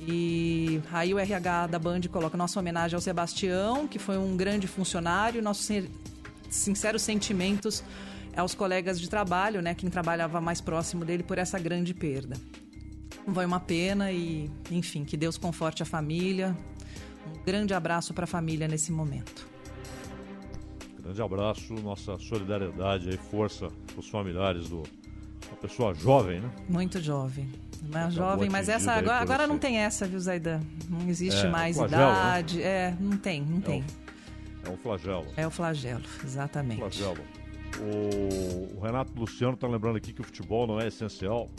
E 0.00 0.82
aí 0.92 1.14
o 1.14 1.18
RH 1.20 1.68
da 1.68 1.78
Band 1.78 2.00
coloca 2.10 2.36
nossa 2.36 2.58
homenagem 2.58 2.96
ao 2.96 3.00
Sebastião, 3.00 3.86
que 3.86 4.00
foi 4.00 4.18
um 4.18 4.36
grande 4.36 4.66
funcionário, 4.66 5.40
nossos 5.40 5.70
sinceros 6.50 7.02
sentimentos 7.02 7.84
aos 8.36 8.54
colegas 8.54 9.00
de 9.00 9.08
trabalho, 9.08 9.62
né, 9.62 9.74
quem 9.74 9.88
trabalhava 9.88 10.40
mais 10.40 10.60
próximo 10.60 11.04
dele 11.04 11.22
por 11.22 11.38
essa 11.38 11.58
grande 11.58 11.94
perda. 11.94 12.36
Foi 13.32 13.46
uma 13.46 13.60
pena 13.60 14.12
e, 14.12 14.50
enfim, 14.70 15.04
que 15.04 15.16
Deus 15.16 15.38
conforte 15.38 15.82
a 15.82 15.86
família. 15.86 16.56
Um 17.26 17.44
grande 17.44 17.72
abraço 17.72 18.12
para 18.12 18.24
a 18.24 18.26
família 18.26 18.68
nesse 18.68 18.92
momento. 18.92 19.48
Grande 21.00 21.22
abraço, 21.22 21.74
nossa 21.74 22.18
solidariedade 22.18 23.10
e 23.10 23.16
força 23.16 23.68
para 23.86 24.00
os 24.00 24.08
familiares 24.08 24.68
do 24.68 24.82
uma 25.48 25.56
pessoa 25.56 25.94
jovem, 25.94 26.40
né? 26.40 26.50
Muito 26.68 27.00
jovem. 27.00 27.48
Mas 27.92 28.14
jovem, 28.14 28.48
mas 28.48 28.68
essa 28.68 28.92
agora, 28.92 29.20
agora 29.20 29.46
não 29.46 29.58
tem 29.58 29.76
essa, 29.76 30.06
viu, 30.06 30.18
Zaidan? 30.18 30.60
Não 30.88 31.06
existe 31.08 31.46
é, 31.46 31.50
mais 31.50 31.76
flagelo, 31.76 32.02
né? 32.02 32.10
idade. 32.10 32.56
Né? 32.58 32.64
É, 32.64 32.96
não 32.98 33.16
tem, 33.16 33.42
não 33.42 33.58
é 33.58 33.60
tem. 33.60 33.82
Um, 33.82 34.68
é 34.68 34.70
um 34.70 34.76
flagelo. 34.78 35.26
É 35.36 35.46
o 35.46 35.50
flagelo, 35.50 36.02
exatamente. 36.24 36.80
Flagelo. 36.80 37.20
O, 37.80 38.78
o 38.78 38.80
Renato 38.80 39.12
Luciano 39.18 39.54
está 39.54 39.66
lembrando 39.66 39.96
aqui 39.96 40.12
que 40.12 40.20
o 40.20 40.24
futebol 40.24 40.66
não 40.66 40.80
é 40.80 40.88
essencial. 40.88 41.50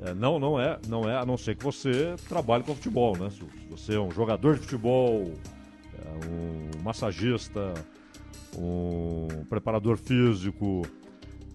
É, 0.00 0.12
não, 0.12 0.38
não 0.38 0.60
é, 0.60 0.78
não 0.88 1.08
é, 1.08 1.16
a 1.16 1.24
não 1.24 1.36
ser 1.36 1.56
que 1.56 1.64
você 1.64 2.16
trabalhe 2.28 2.62
com 2.64 2.74
futebol, 2.74 3.16
né? 3.16 3.30
Se 3.30 3.42
você 3.70 3.94
é 3.94 4.00
um 4.00 4.10
jogador 4.10 4.54
de 4.54 4.60
futebol, 4.60 5.32
é 5.94 6.26
um 6.26 6.82
massagista, 6.82 7.72
um 8.56 9.44
preparador 9.48 9.96
físico. 9.96 10.82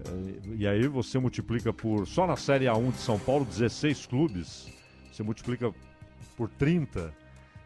é, 0.05 0.55
E 0.57 0.67
aí 0.67 0.88
você 0.88 1.19
multiplica 1.19 1.71
por. 1.71 2.07
Só 2.07 2.25
na 2.25 2.36
Série 2.36 2.65
A1 2.65 2.91
de 2.91 2.98
São 2.98 3.19
Paulo, 3.19 3.45
16 3.45 4.07
clubes. 4.07 4.67
Você 5.12 5.21
multiplica 5.21 5.71
por 6.36 6.50
30 6.50 7.13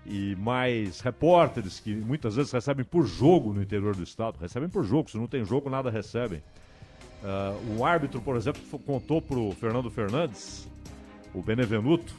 e 0.06 0.36
mais 0.36 1.00
repórteres 1.00 1.80
que 1.80 1.94
muitas 1.96 2.36
vezes 2.36 2.52
recebem 2.52 2.86
por 2.86 3.06
jogo 3.06 3.54
no 3.54 3.62
interior 3.62 3.96
do 3.96 4.04
estado. 4.04 4.38
Recebem 4.40 4.70
por 4.70 4.84
jogo, 4.84 5.10
se 5.10 5.18
não 5.18 5.28
tem 5.28 5.44
jogo, 5.44 5.70
nada 5.70 5.90
recebem. 5.90 6.44
Ah, 7.24 7.58
o 7.76 7.84
árbitro, 7.84 8.22
por 8.22 8.36
exemplo, 8.36 8.62
contou 8.80 9.22
para 9.22 9.40
o 9.40 9.52
Fernando 9.52 9.90
Fernandes, 9.90 10.68
o 11.34 11.42
Benevenuto, 11.42 12.14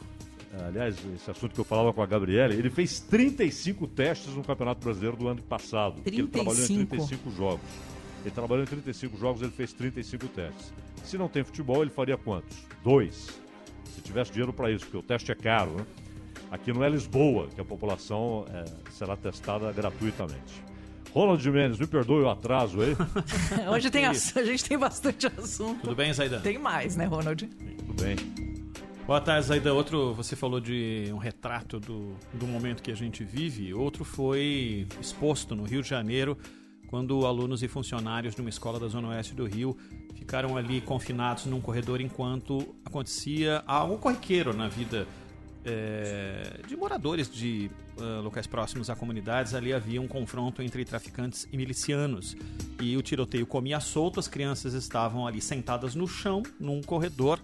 ah, 0.52 0.66
aliás, 0.66 0.96
esse 1.14 1.30
assunto 1.30 1.54
que 1.54 1.60
eu 1.60 1.64
falava 1.64 1.92
com 1.92 2.02
a 2.02 2.06
Gabriela, 2.06 2.52
ele 2.52 2.70
fez 2.70 2.98
35 3.00 3.86
testes 3.86 4.34
no 4.34 4.42
Campeonato 4.42 4.82
Brasileiro 4.82 5.16
do 5.16 5.28
ano 5.28 5.42
passado. 5.42 6.02
porque 6.02 6.20
Ele 6.20 6.28
trabalhou 6.28 6.64
em 6.64 6.66
35? 6.66 6.88
35 6.96 7.30
jogos. 7.30 7.66
Ele 8.24 8.34
trabalhou 8.34 8.64
em 8.64 8.66
35 8.66 9.16
jogos, 9.16 9.42
ele 9.42 9.52
fez 9.52 9.72
35 9.72 10.26
testes. 10.28 10.72
Se 11.04 11.16
não 11.16 11.28
tem 11.28 11.44
futebol, 11.44 11.82
ele 11.82 11.90
faria 11.90 12.16
quantos? 12.16 12.56
Dois. 12.82 13.40
Se 13.94 14.00
tivesse 14.00 14.32
dinheiro 14.32 14.52
para 14.52 14.70
isso, 14.72 14.84
porque 14.84 14.96
o 14.96 15.02
teste 15.02 15.30
é 15.30 15.34
caro, 15.36 15.70
né? 15.76 15.86
Aqui 16.56 16.72
não 16.72 16.82
é 16.82 16.88
Lisboa, 16.88 17.48
que 17.54 17.60
a 17.60 17.64
população 17.64 18.44
eh, 18.52 18.64
será 18.90 19.16
testada 19.16 19.70
gratuitamente. 19.72 20.64
Ronald 21.12 21.50
Mendes, 21.50 21.78
me 21.78 21.86
perdoe 21.86 22.22
o 22.24 22.28
atraso 22.28 22.78
aí. 22.80 22.96
Hoje 23.72 23.90
tem 23.90 24.04
ass- 24.06 24.36
a 24.36 24.42
gente 24.44 24.64
tem 24.64 24.76
bastante 24.78 25.26
assunto. 25.26 25.80
Tudo 25.82 25.94
bem, 25.94 26.12
Zaidan? 26.12 26.40
Tem 26.40 26.58
mais, 26.58 26.96
né, 26.96 27.04
Ronald? 27.06 27.46
Tudo 27.46 28.02
bem. 28.02 28.16
Boa 29.06 29.20
tarde, 29.20 29.46
Zaidan. 29.46 29.72
Outro, 29.74 30.12
você 30.14 30.34
falou 30.34 30.60
de 30.60 31.08
um 31.12 31.18
retrato 31.18 31.78
do, 31.78 32.14
do 32.34 32.46
momento 32.46 32.82
que 32.82 32.90
a 32.90 32.94
gente 32.96 33.22
vive. 33.22 33.72
Outro 33.72 34.04
foi 34.04 34.86
exposto 35.00 35.54
no 35.54 35.64
Rio 35.64 35.80
de 35.82 35.88
Janeiro, 35.88 36.36
quando 36.88 37.24
alunos 37.26 37.62
e 37.62 37.68
funcionários 37.68 38.34
de 38.34 38.40
uma 38.40 38.50
escola 38.50 38.80
da 38.80 38.88
Zona 38.88 39.08
Oeste 39.08 39.34
do 39.34 39.44
Rio 39.46 39.76
ficaram 40.14 40.56
ali 40.56 40.80
confinados 40.80 41.44
num 41.46 41.60
corredor 41.60 42.00
enquanto 42.00 42.74
acontecia 42.84 43.62
algo 43.66 43.98
corriqueiro 43.98 44.52
na 44.54 44.68
vida 44.68 45.06
eh, 45.66 46.60
de 46.66 46.76
moradores 46.76 47.30
de 47.30 47.70
ah, 47.98 48.20
locais 48.22 48.46
próximos 48.46 48.88
a 48.88 48.94
comunidades. 48.96 49.52
Ali 49.52 49.72
havia 49.72 50.00
um 50.00 50.06
confronto 50.08 50.62
entre 50.62 50.84
traficantes 50.84 51.46
e 51.52 51.56
milicianos. 51.56 52.36
E 52.80 52.96
o 52.96 53.02
tiroteio 53.02 53.46
comia 53.46 53.80
solto, 53.80 54.20
as 54.20 54.28
crianças 54.28 54.72
estavam 54.74 55.26
ali 55.26 55.40
sentadas 55.40 55.94
no 55.94 56.06
chão, 56.06 56.42
num 56.58 56.80
corredor 56.80 57.40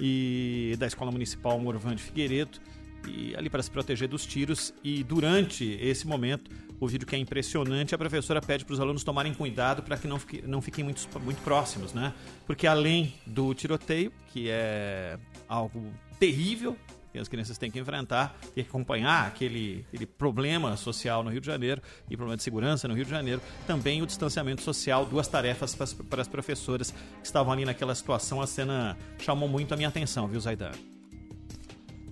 e 0.00 0.74
da 0.78 0.86
Escola 0.86 1.10
Municipal 1.10 1.58
Morvan 1.58 1.94
de 1.94 2.02
Figueiredo 2.02 2.58
e 3.06 3.34
ali 3.36 3.48
para 3.50 3.62
se 3.62 3.70
proteger 3.70 4.08
dos 4.08 4.24
tiros 4.26 4.72
e 4.82 5.04
durante 5.04 5.64
esse 5.80 6.06
momento 6.06 6.50
o 6.80 6.88
vídeo 6.88 7.06
que 7.06 7.14
é 7.14 7.18
impressionante 7.18 7.94
a 7.94 7.98
professora 7.98 8.40
pede 8.40 8.64
para 8.64 8.72
os 8.72 8.80
alunos 8.80 9.04
tomarem 9.04 9.32
cuidado 9.34 9.82
para 9.82 9.96
que 9.96 10.08
não, 10.08 10.18
fique- 10.18 10.42
não 10.46 10.60
fiquem 10.62 10.82
muito, 10.82 11.06
muito 11.20 11.40
próximos 11.42 11.92
né 11.92 12.12
porque 12.46 12.66
além 12.66 13.14
do 13.26 13.54
tiroteio 13.54 14.10
que 14.32 14.48
é 14.48 15.18
algo 15.46 15.92
terrível 16.18 16.76
que 17.14 17.18
as 17.20 17.28
crianças 17.28 17.56
têm 17.56 17.70
que 17.70 17.78
enfrentar 17.78 18.36
e 18.56 18.60
acompanhar 18.60 19.28
aquele, 19.28 19.86
aquele 19.86 20.04
problema 20.04 20.76
social 20.76 21.22
no 21.22 21.30
Rio 21.30 21.40
de 21.40 21.46
Janeiro 21.46 21.80
e 22.10 22.16
problema 22.16 22.36
de 22.36 22.42
segurança 22.42 22.88
no 22.88 22.94
Rio 22.94 23.04
de 23.04 23.10
Janeiro, 23.10 23.40
também 23.68 24.02
o 24.02 24.06
distanciamento 24.06 24.62
social, 24.62 25.06
duas 25.06 25.28
tarefas 25.28 25.76
para 25.76 25.84
as, 25.84 25.92
para 25.92 26.22
as 26.22 26.26
professoras 26.26 26.90
que 26.90 27.24
estavam 27.24 27.52
ali 27.52 27.64
naquela 27.64 27.94
situação. 27.94 28.40
A 28.40 28.48
cena 28.48 28.98
chamou 29.16 29.48
muito 29.48 29.72
a 29.72 29.76
minha 29.76 29.88
atenção, 29.88 30.26
viu, 30.26 30.40
Zaidan? 30.40 30.72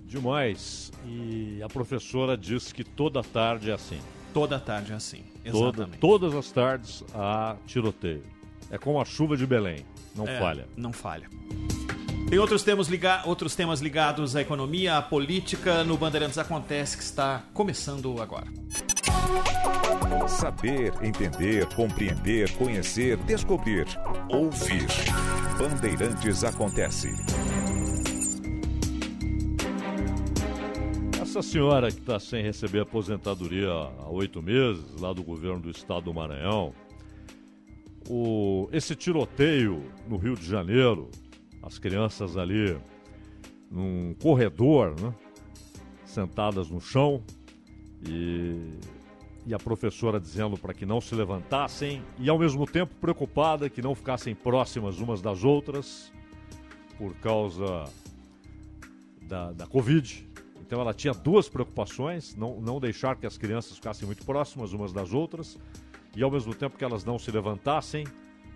Demais. 0.05 0.89
E 1.05 1.61
a 1.61 1.67
professora 1.67 2.37
disse 2.37 2.73
que 2.73 2.85
toda 2.85 3.21
tarde 3.21 3.71
é 3.71 3.73
assim. 3.73 3.99
Toda 4.33 4.57
tarde 4.57 4.93
é 4.93 4.95
assim, 4.95 5.21
Toda, 5.51 5.57
exatamente. 5.67 5.97
todas 5.99 6.33
as 6.33 6.49
tardes 6.49 7.03
há 7.13 7.57
tiroteio. 7.67 8.23
É 8.71 8.77
como 8.77 9.01
a 9.01 9.05
chuva 9.05 9.35
de 9.35 9.45
Belém. 9.45 9.85
Não 10.15 10.25
É, 10.25 10.39
falha. 10.39 10.65
Não 10.77 10.93
falha. 10.93 11.27
Tem 12.29 12.39
outros 12.39 12.63
temas, 12.63 12.87
liga... 12.87 13.21
outros 13.25 13.55
temas 13.55 13.79
ligados 13.79 14.35
à 14.35 14.41
economia, 14.41 14.97
à 14.97 15.01
política, 15.01 15.83
no 15.83 15.97
Bandeirantes 15.97 16.37
Acontece, 16.37 16.97
que 16.97 17.03
está 17.03 17.43
começando 17.53 18.19
agora. 18.21 18.47
Saber, 20.27 20.93
entender, 21.01 21.67
compreender, 21.75 22.51
conhecer, 22.53 23.17
descobrir. 23.17 23.85
Ouvir. 24.29 24.87
Bandeirantes 25.57 26.43
Acontece. 26.43 27.09
Essa 31.21 31.41
senhora 31.41 31.91
que 31.91 31.99
está 31.99 32.19
sem 32.19 32.43
receber 32.43 32.81
aposentadoria 32.81 33.69
há 33.69 34.09
oito 34.09 34.41
meses, 34.41 34.83
lá 34.99 35.13
do 35.13 35.23
governo 35.23 35.61
do 35.61 35.69
estado 35.69 36.05
do 36.05 36.13
Maranhão, 36.13 36.73
o, 38.07 38.69
esse 38.71 38.95
tiroteio 38.95 39.83
no 40.07 40.17
Rio 40.17 40.35
de 40.35 40.45
Janeiro, 40.45 41.09
as 41.63 41.79
crianças 41.79 42.37
ali 42.37 42.77
num 43.71 44.13
corredor, 44.21 44.93
né, 44.99 45.13
sentadas 46.05 46.69
no 46.69 46.79
chão, 46.79 47.23
e, 48.07 48.77
e 49.47 49.53
a 49.53 49.57
professora 49.57 50.19
dizendo 50.19 50.57
para 50.57 50.73
que 50.73 50.85
não 50.85 51.01
se 51.01 51.15
levantassem, 51.15 52.03
e 52.19 52.29
ao 52.29 52.37
mesmo 52.37 52.67
tempo 52.67 52.93
preocupada 53.01 53.69
que 53.69 53.81
não 53.81 53.95
ficassem 53.95 54.35
próximas 54.35 54.99
umas 54.99 55.21
das 55.21 55.43
outras, 55.43 56.11
por 56.97 57.15
causa 57.15 57.85
da, 59.21 59.51
da 59.53 59.65
Covid. 59.65 60.29
Então 60.61 60.79
ela 60.79 60.93
tinha 60.93 61.13
duas 61.13 61.49
preocupações: 61.49 62.35
não, 62.35 62.59
não 62.61 62.79
deixar 62.79 63.15
que 63.15 63.25
as 63.25 63.37
crianças 63.37 63.77
ficassem 63.77 64.05
muito 64.05 64.23
próximas 64.25 64.73
umas 64.73 64.93
das 64.93 65.13
outras, 65.13 65.57
e 66.15 66.21
ao 66.21 66.29
mesmo 66.29 66.53
tempo 66.53 66.77
que 66.77 66.83
elas 66.83 67.03
não 67.03 67.17
se 67.17 67.31
levantassem, 67.31 68.05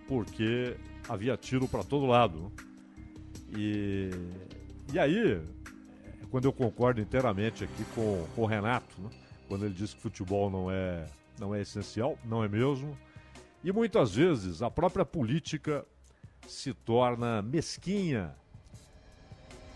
porque 0.06 0.76
havia 1.08 1.36
tiro 1.36 1.66
para 1.66 1.82
todo 1.82 2.06
lado. 2.06 2.52
E, 3.56 4.10
e 4.92 4.98
aí, 4.98 5.42
quando 6.30 6.44
eu 6.44 6.52
concordo 6.52 7.00
inteiramente 7.00 7.64
aqui 7.64 7.84
com, 7.94 8.26
com 8.34 8.42
o 8.42 8.46
Renato, 8.46 9.00
né? 9.00 9.10
quando 9.48 9.64
ele 9.64 9.74
diz 9.74 9.94
que 9.94 10.00
futebol 10.00 10.50
não 10.50 10.70
é, 10.70 11.06
não 11.38 11.54
é 11.54 11.62
essencial, 11.62 12.18
não 12.24 12.44
é 12.44 12.48
mesmo. 12.48 12.96
E 13.64 13.72
muitas 13.72 14.14
vezes 14.14 14.62
a 14.62 14.70
própria 14.70 15.04
política 15.04 15.84
se 16.46 16.72
torna 16.72 17.42
mesquinha, 17.42 18.34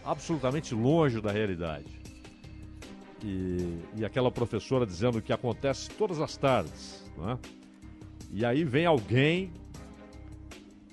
absolutamente 0.04 0.74
longe 0.74 1.20
da 1.20 1.32
realidade. 1.32 2.00
E, 3.22 3.78
e 3.96 4.04
aquela 4.04 4.30
professora 4.30 4.84
dizendo 4.84 5.22
que 5.22 5.32
acontece 5.32 5.88
todas 5.90 6.20
as 6.20 6.36
tardes, 6.36 7.04
não 7.16 7.30
é? 7.30 7.38
E 8.30 8.44
aí 8.44 8.64
vem 8.64 8.86
alguém 8.86 9.52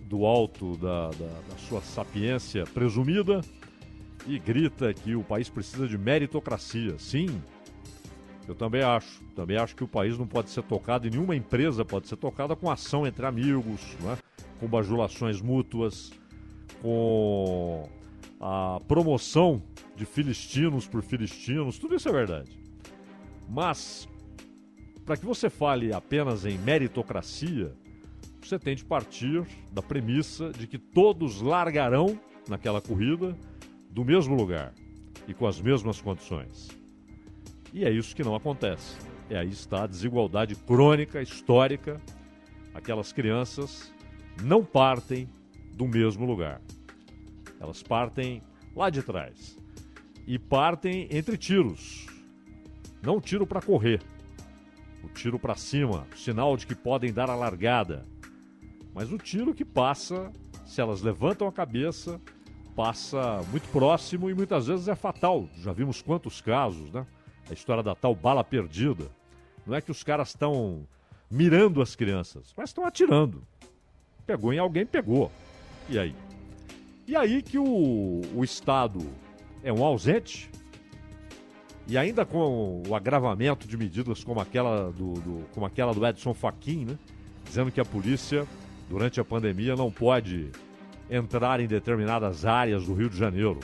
do 0.09 0.25
alto 0.25 0.75
da, 0.77 1.09
da, 1.11 1.27
da 1.49 1.57
sua 1.67 1.81
sapiência 1.81 2.65
presumida 2.65 3.41
e 4.27 4.39
grita 4.39 4.91
que 4.93 5.15
o 5.15 5.23
país 5.23 5.47
precisa 5.47 5.87
de 5.87 5.97
meritocracia. 5.97 6.97
Sim, 6.97 7.41
eu 8.47 8.55
também 8.55 8.81
acho. 8.81 9.23
Também 9.35 9.55
acho 9.55 9.75
que 9.75 9.83
o 9.83 9.87
país 9.87 10.17
não 10.17 10.27
pode 10.27 10.49
ser 10.49 10.63
tocado, 10.63 11.07
e 11.07 11.11
nenhuma 11.11 11.35
empresa 11.35 11.85
pode 11.85 12.07
ser 12.07 12.17
tocada 12.17 12.55
com 12.55 12.69
ação 12.69 13.05
entre 13.05 13.25
amigos, 13.25 13.79
não 14.01 14.11
é? 14.11 14.17
com 14.59 14.67
bajulações 14.67 15.39
mútuas, 15.39 16.11
com 16.81 17.87
a 18.41 18.79
promoção 18.87 19.61
de 19.95 20.05
filistinos 20.05 20.87
por 20.87 21.01
filistinos, 21.01 21.77
tudo 21.77 21.95
isso 21.95 22.09
é 22.09 22.11
verdade. 22.11 22.59
Mas, 23.47 24.09
para 25.05 25.15
que 25.15 25.25
você 25.25 25.49
fale 25.49 25.93
apenas 25.93 26.45
em 26.45 26.57
meritocracia, 26.57 27.73
você 28.49 28.57
tem 28.57 28.75
de 28.75 28.83
partir 28.83 29.45
da 29.71 29.79
premissa 29.79 30.49
de 30.49 30.65
que 30.65 30.79
todos 30.79 31.39
largarão 31.39 32.19
naquela 32.47 32.81
corrida 32.81 33.37
do 33.91 34.03
mesmo 34.03 34.33
lugar 34.33 34.73
e 35.27 35.35
com 35.35 35.45
as 35.45 35.61
mesmas 35.61 36.01
condições. 36.01 36.67
E 37.71 37.85
é 37.85 37.91
isso 37.91 38.15
que 38.15 38.23
não 38.23 38.33
acontece. 38.33 38.97
E 39.29 39.35
aí 39.35 39.49
está 39.49 39.83
a 39.83 39.87
desigualdade 39.87 40.55
crônica, 40.55 41.21
histórica. 41.21 42.01
Aquelas 42.73 43.13
crianças 43.13 43.93
não 44.41 44.65
partem 44.65 45.29
do 45.75 45.87
mesmo 45.87 46.25
lugar. 46.25 46.59
Elas 47.59 47.83
partem 47.83 48.41
lá 48.75 48.89
de 48.89 49.03
trás. 49.03 49.59
E 50.25 50.39
partem 50.39 51.07
entre 51.11 51.37
tiros. 51.37 52.07
Não 52.99 53.21
tiro 53.21 53.45
para 53.45 53.61
correr. 53.61 54.01
O 55.03 55.07
tiro 55.07 55.37
para 55.37 55.53
cima, 55.53 56.07
sinal 56.15 56.57
de 56.57 56.65
que 56.65 56.73
podem 56.73 57.13
dar 57.13 57.29
a 57.29 57.35
largada. 57.35 58.07
Mas 58.99 59.13
o 59.13 59.17
tiro 59.17 59.53
que 59.53 59.63
passa, 59.63 60.29
se 60.65 60.81
elas 60.81 61.01
levantam 61.01 61.47
a 61.47 61.53
cabeça, 61.53 62.19
passa 62.75 63.41
muito 63.49 63.65
próximo 63.69 64.29
e 64.29 64.33
muitas 64.33 64.67
vezes 64.67 64.89
é 64.89 64.93
fatal. 64.95 65.47
Já 65.55 65.71
vimos 65.71 66.01
quantos 66.01 66.41
casos, 66.41 66.91
né? 66.91 67.07
A 67.49 67.53
história 67.53 67.81
da 67.81 67.95
tal 67.95 68.13
bala 68.13 68.43
perdida. 68.43 69.05
Não 69.65 69.73
é 69.73 69.79
que 69.79 69.89
os 69.89 70.03
caras 70.03 70.27
estão 70.31 70.85
mirando 71.31 71.81
as 71.81 71.95
crianças, 71.95 72.53
mas 72.57 72.71
estão 72.71 72.83
atirando. 72.85 73.41
Pegou 74.27 74.51
em 74.51 74.59
alguém, 74.59 74.85
pegou. 74.85 75.31
E 75.87 75.97
aí? 75.97 76.13
E 77.07 77.15
aí 77.15 77.41
que 77.41 77.57
o, 77.57 78.19
o 78.35 78.43
Estado 78.43 78.99
é 79.63 79.71
um 79.71 79.81
ausente, 79.81 80.51
e 81.87 81.97
ainda 81.97 82.25
com 82.25 82.83
o 82.85 82.93
agravamento 82.93 83.65
de 83.65 83.77
medidas 83.77 84.25
como 84.25 84.41
aquela 84.41 84.91
do, 84.91 85.13
do- 85.13 85.45
como 85.53 85.65
aquela 85.65 85.93
do 85.93 86.05
Edson 86.05 86.33
Fachin, 86.33 86.83
né? 86.83 86.97
dizendo 87.45 87.71
que 87.71 87.79
a 87.79 87.85
polícia, 87.85 88.45
durante 88.89 89.19
a 89.19 89.23
pandemia, 89.23 89.75
não 89.75 89.91
pode 89.91 90.49
entrar 91.09 91.59
em 91.59 91.67
determinadas 91.67 92.45
áreas 92.45 92.85
do 92.85 92.93
Rio 92.93 93.09
de 93.09 93.17
Janeiro. 93.17 93.59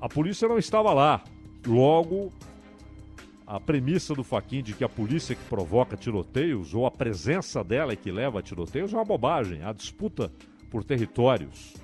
A 0.00 0.08
polícia 0.08 0.48
não 0.48 0.58
estava 0.58 0.92
lá. 0.92 1.22
Logo, 1.66 2.32
a 3.46 3.60
premissa 3.60 4.14
do 4.14 4.24
Faquin 4.24 4.62
de 4.62 4.74
que 4.74 4.84
a 4.84 4.88
polícia 4.88 5.34
que 5.34 5.44
provoca 5.44 5.96
tiroteios 5.96 6.74
ou 6.74 6.86
a 6.86 6.90
presença 6.90 7.62
dela 7.62 7.92
é 7.92 7.96
que 7.96 8.10
leva 8.10 8.38
a 8.38 8.42
tiroteios 8.42 8.92
é 8.92 8.96
uma 8.96 9.04
bobagem. 9.04 9.62
A 9.62 9.72
disputa 9.72 10.32
por 10.70 10.82
territórios. 10.82 11.74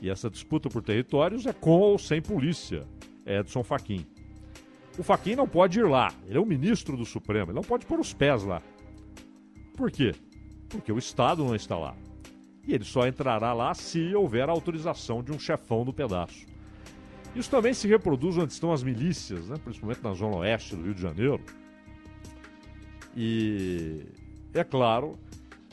E 0.00 0.08
essa 0.08 0.30
disputa 0.30 0.68
por 0.68 0.82
territórios 0.82 1.46
é 1.46 1.52
com 1.52 1.78
ou 1.78 1.98
sem 1.98 2.22
polícia. 2.22 2.86
É 3.24 3.40
Edson 3.40 3.62
Faquin. 3.64 4.06
O 4.98 5.02
Faquin 5.02 5.34
não 5.34 5.48
pode 5.48 5.78
ir 5.78 5.86
lá. 5.86 6.12
Ele 6.26 6.38
é 6.38 6.40
o 6.40 6.46
ministro 6.46 6.96
do 6.96 7.04
Supremo. 7.04 7.50
Ele 7.50 7.56
não 7.56 7.62
pode 7.62 7.84
pôr 7.84 7.98
os 7.98 8.12
pés 8.12 8.44
lá. 8.44 8.62
Por 9.76 9.90
quê? 9.90 10.14
Porque 10.68 10.92
o 10.92 10.98
Estado 10.98 11.44
não 11.44 11.54
está 11.54 11.76
lá. 11.76 11.94
E 12.66 12.74
ele 12.74 12.84
só 12.84 13.06
entrará 13.06 13.52
lá 13.52 13.74
se 13.74 14.14
houver 14.14 14.48
autorização 14.48 15.22
de 15.22 15.32
um 15.32 15.38
chefão 15.38 15.84
do 15.84 15.92
pedaço. 15.92 16.46
Isso 17.34 17.50
também 17.50 17.74
se 17.74 17.86
reproduz 17.86 18.36
onde 18.38 18.52
estão 18.52 18.72
as 18.72 18.82
milícias, 18.82 19.46
né? 19.48 19.56
principalmente 19.62 20.02
na 20.02 20.14
zona 20.14 20.36
oeste 20.38 20.74
do 20.74 20.82
Rio 20.82 20.94
de 20.94 21.02
Janeiro. 21.02 21.40
E 23.14 24.06
é 24.52 24.64
claro 24.64 25.18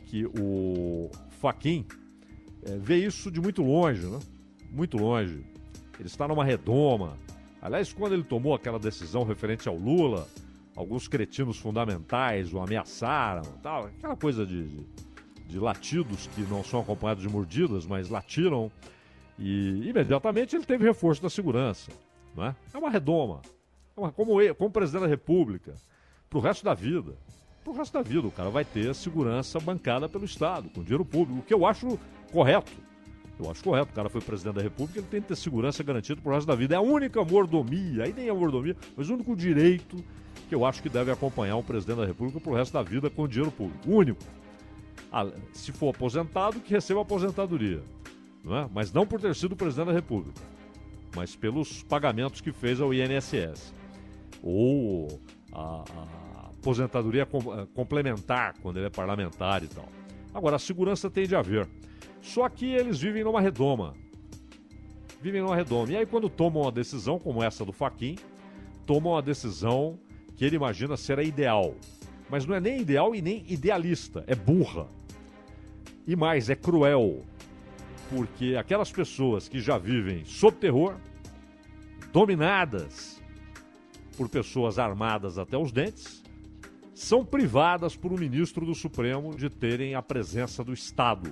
que 0.06 0.26
o 0.26 1.10
Faquin 1.40 1.86
é, 2.64 2.78
vê 2.78 2.98
isso 2.98 3.32
de 3.32 3.42
muito 3.42 3.62
longe, 3.62 4.06
né? 4.06 4.20
Muito 4.72 4.98
longe. 4.98 5.44
Ele 6.00 6.08
está 6.08 6.28
numa 6.28 6.44
redoma. 6.44 7.18
Aliás, 7.62 7.94
quando 7.94 8.14
ele 8.14 8.24
tomou 8.24 8.54
aquela 8.54 8.78
decisão 8.78 9.24
referente 9.24 9.68
ao 9.68 9.76
Lula, 9.76 10.28
alguns 10.76 11.08
cretinos 11.08 11.58
fundamentais 11.58 12.54
o 12.54 12.60
ameaçaram, 12.60 13.44
tal, 13.62 13.86
aquela 13.86 14.16
coisa 14.16 14.46
de, 14.46 14.68
de, 14.68 14.86
de 15.48 15.60
latidos 15.60 16.28
que 16.28 16.42
não 16.42 16.64
são 16.64 16.82
acompanhados 16.82 17.24
de 17.24 17.30
mordidas, 17.30 17.86
mas 17.86 18.10
latiram. 18.10 18.72
E 19.38 19.90
imediatamente 19.90 20.56
ele 20.56 20.66
teve 20.66 20.86
reforço 20.86 21.22
da 21.22 21.30
segurança. 21.30 21.92
Não 22.36 22.46
é? 22.46 22.56
uma 22.76 22.90
redoma. 22.90 23.42
É 23.96 24.00
uma, 24.00 24.12
como, 24.12 24.34
como 24.56 24.72
presidente 24.72 25.04
da 25.04 25.08
República, 25.08 25.76
para 26.30 26.40
o 26.40 26.42
resto 26.42 26.64
da 26.64 26.74
vida. 26.74 27.14
Para 27.64 27.72
o 27.72 27.76
resto 27.76 27.94
da 27.94 28.02
vida, 28.02 28.28
o 28.28 28.32
cara 28.32 28.50
vai 28.50 28.66
ter 28.66 28.94
segurança 28.94 29.60
bancada 29.60 30.10
pelo 30.10 30.26
Estado, 30.26 30.70
com 30.70 30.84
dinheiro 30.84 31.06
público, 31.06 31.40
o 31.40 31.44
que 31.44 31.54
eu 31.54 31.66
acho 31.66 31.98
correto. 32.32 32.72
Eu 33.40 33.50
acho 33.50 33.64
correto. 33.64 33.92
O 33.92 33.96
cara 33.96 34.10
foi 34.10 34.22
presidente 34.22 34.56
da 34.56 34.62
República, 34.62 35.00
ele 35.00 35.08
tem 35.08 35.22
que 35.22 35.30
ter 35.30 35.36
segurança 35.36 35.82
garantida 35.84 36.20
pro 36.22 36.34
resto 36.34 36.48
da 36.48 36.56
vida. 36.56 36.76
É 36.76 36.78
a 36.78 36.82
única 36.82 37.24
mordomia, 37.24 38.04
aí 38.04 38.14
nem 38.14 38.28
é 38.28 38.34
mordomia, 38.34 38.76
mas 38.98 39.10
o 39.10 39.14
único 39.14 39.36
direito 39.36 40.04
que 40.48 40.56
eu 40.56 40.66
acho 40.66 40.82
que 40.82 40.90
deve 40.90 41.12
acompanhar 41.12 41.56
um 41.56 41.64
presidente 41.64 41.98
da 41.98 42.06
República 42.06 42.40
pro 42.40 42.54
resto 42.54 42.74
da 42.74 42.82
vida 42.82 43.10
com 43.10 43.28
dinheiro 43.28 43.52
público. 43.52 43.90
O 43.90 43.96
único. 43.96 44.22
Ah, 45.12 45.28
se 45.54 45.72
for 45.72 45.90
aposentado, 45.90 46.60
que 46.60 46.74
receba 46.74 47.02
aposentadoria. 47.02 47.82
Não 48.44 48.58
é? 48.58 48.70
Mas 48.74 48.92
não 48.92 49.06
por 49.06 49.22
ter 49.22 49.34
sido 49.36 49.56
presidente 49.56 49.88
da 49.88 49.94
República, 49.94 50.42
mas 51.16 51.36
pelos 51.36 51.84
pagamentos 51.84 52.42
que 52.42 52.52
fez 52.52 52.82
ao 52.82 52.94
INSS. 52.94 53.74
Ou 54.42 55.20
a, 55.52 55.84
a 55.84 56.50
aposentadoria 56.50 57.26
com, 57.26 57.40
complementar, 57.68 58.56
quando 58.62 58.78
ele 58.78 58.88
é 58.88 58.90
parlamentar 58.90 59.64
e 59.64 59.68
tal. 59.68 59.88
Agora, 60.34 60.56
a 60.56 60.60
segurança 60.60 61.10
tem 61.10 61.28
de 61.28 61.36
haver. 61.36 61.68
Só 62.22 62.50
que 62.50 62.66
eles 62.66 63.00
vivem 63.00 63.24
numa 63.24 63.40
redoma. 63.40 63.94
Vivem 65.22 65.42
numa 65.42 65.56
redoma. 65.56 65.92
E 65.92 65.98
aí, 65.98 66.06
quando 66.06 66.28
tomam 66.28 66.64
uma 66.64 66.72
decisão 66.72 67.20
como 67.20 67.44
essa 67.44 67.64
do 67.64 67.72
Faquin, 67.72 68.16
tomam 68.86 69.14
uma 69.14 69.22
decisão 69.22 70.00
que 70.36 70.46
ele 70.46 70.56
imagina 70.56 70.98
ser 70.98 71.20
a 71.20 71.24
ideal. 71.24 71.76
Mas 72.30 72.46
não 72.46 72.56
é 72.56 72.60
nem 72.60 72.82
ideal 72.82 73.14
e 73.14 73.22
nem 73.22 73.46
idealista, 73.48 74.24
é 74.28 74.36
burra. 74.36 74.88
E 76.08 76.16
mais, 76.16 76.50
é 76.50 76.56
cruel. 76.56 77.24
Porque 78.10 78.56
aquelas 78.56 78.92
pessoas 78.92 79.48
que 79.48 79.60
já 79.60 79.78
vivem 79.78 80.26
sob 80.26 80.58
terror, 80.58 80.96
dominadas 82.12 83.22
por 84.18 84.30
pessoas 84.30 84.78
armadas 84.78 85.38
até 85.38 85.58
os 85.58 85.72
dentes, 85.72 86.24
são 86.94 87.26
privadas 87.26 87.96
por 87.96 88.12
um 88.14 88.18
ministro 88.18 88.66
do 88.66 88.76
Supremo 88.76 89.36
de 89.36 89.50
terem 89.50 89.96
a 89.96 90.02
presença 90.02 90.64
do 90.64 90.74
Estado 90.74 91.32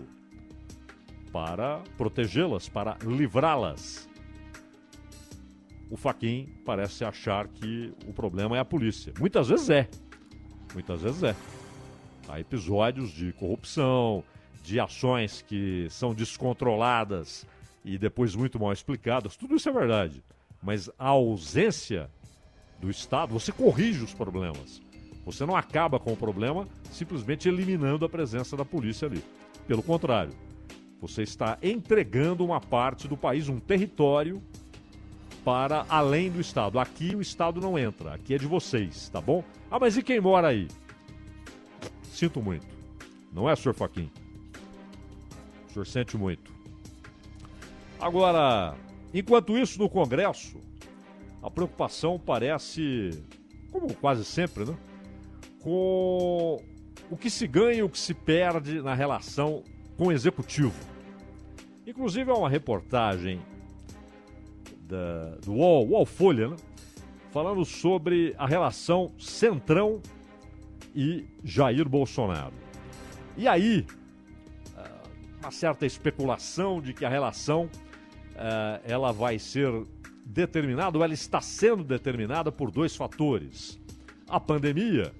para 1.32 1.82
protegê-las, 1.98 2.68
para 2.68 2.98
livrá-las. 3.04 4.10
O 5.92 5.98
Faquin 5.98 6.48
parece 6.64 7.04
achar 7.04 7.50
que 7.50 7.94
o 8.08 8.14
problema 8.14 8.56
é 8.56 8.62
a 8.62 8.66
polícia. 8.66 9.14
Muitas 9.20 9.50
vezes 9.50 9.70
é. 9.70 9.90
Muitas 10.74 11.02
vezes 11.02 11.22
é. 11.22 11.36
Há 12.30 12.40
episódios 12.40 13.12
de 13.12 13.34
corrupção, 13.34 14.24
de 14.64 14.80
ações 14.80 15.42
que 15.42 15.88
são 15.90 16.14
descontroladas 16.14 17.46
e 17.84 17.98
depois 17.98 18.34
muito 18.34 18.58
mal 18.58 18.72
explicadas. 18.72 19.36
Tudo 19.36 19.58
isso 19.58 19.68
é 19.68 19.72
verdade. 19.74 20.24
Mas 20.64 20.90
a 20.98 21.10
ausência 21.10 22.10
do 22.80 22.90
Estado, 22.90 23.34
você 23.34 23.52
corrige 23.52 24.02
os 24.02 24.14
problemas. 24.14 24.82
Você 25.26 25.46
não 25.46 25.58
acaba 25.58 26.00
com 26.00 26.14
o 26.14 26.18
problema 26.18 26.70
simplesmente 26.90 27.50
eliminando 27.50 28.06
a 28.06 28.10
presença 28.10 28.56
da 28.56 28.64
polícia 28.64 29.10
ali. 29.10 29.22
Pelo 29.68 29.84
contrário, 29.84 30.32
você 31.02 31.24
está 31.24 31.58
entregando 31.62 32.46
uma 32.46 32.62
parte 32.62 33.10
do 33.10 33.18
país, 33.18 33.50
um 33.50 33.60
território, 33.60 34.42
para 35.44 35.86
além 35.90 36.30
do 36.30 36.40
Estado. 36.40 36.80
Aqui 36.80 37.16
o 37.16 37.22
Estado 37.22 37.60
não 37.60 37.78
entra, 37.78 38.14
aqui 38.14 38.34
é 38.34 38.38
de 38.38 38.48
vocês, 38.48 39.10
tá 39.10 39.20
bom? 39.20 39.44
Ah, 39.70 39.80
mas 39.80 39.98
e 39.98 40.04
quem 40.04 40.20
mora 40.20 40.50
aí? 40.50 40.68
Sinto 42.04 42.42
muito. 42.42 42.68
Não 43.32 43.50
é, 43.50 43.56
senhor 43.56 43.74
Faquim? 43.74 44.12
O 45.68 45.74
senhor 45.74 45.86
sente 45.86 46.18
muito. 46.18 46.52
Agora, 48.00 48.76
enquanto 49.14 49.58
isso, 49.58 49.80
no 49.80 49.90
Congresso, 49.90 50.60
a 51.42 51.50
preocupação 51.50 52.20
parece, 52.20 53.24
como 53.72 53.94
quase 53.94 54.26
sempre, 54.26 54.66
né? 54.66 54.78
Com 55.62 56.62
o 57.10 57.18
que 57.18 57.30
se 57.30 57.48
ganha 57.48 57.80
e 57.80 57.84
o 57.84 57.90
que 57.90 58.00
se 58.00 58.14
perde 58.14 58.82
na 58.82 58.94
relação 58.94 59.64
com 59.98 60.08
o 60.08 60.12
executivo. 60.12 60.74
Inclusive, 61.86 62.32
há 62.32 62.36
uma 62.36 62.50
reportagem 62.50 63.40
da, 64.92 65.36
do 65.44 65.54
UOL, 65.54 65.88
UOL 65.90 66.06
Folha, 66.06 66.50
né? 66.50 66.56
falando 67.32 67.64
sobre 67.64 68.36
a 68.38 68.46
relação 68.46 69.12
Centrão 69.18 70.02
e 70.94 71.26
Jair 71.44 71.88
Bolsonaro. 71.88 72.54
E 73.38 73.48
aí, 73.48 73.86
ah, 74.76 75.04
uma 75.40 75.52
certa 75.52 75.86
especulação 75.86 76.82
de 76.82 76.94
que 76.94 77.06
a 77.06 77.10
relação 77.10 77.66
uh, 77.66 78.82
ela 78.84 79.14
vai 79.14 79.40
ser 79.40 79.72
determinada, 80.26 80.98
ou 80.98 81.04
ela 81.04 81.14
está 81.14 81.40
sendo 81.40 81.84
determinada 81.84 82.52
por 82.52 82.70
dois 82.70 82.96
fatores: 82.96 83.80
a 84.28 84.40
pandemia 84.40 85.14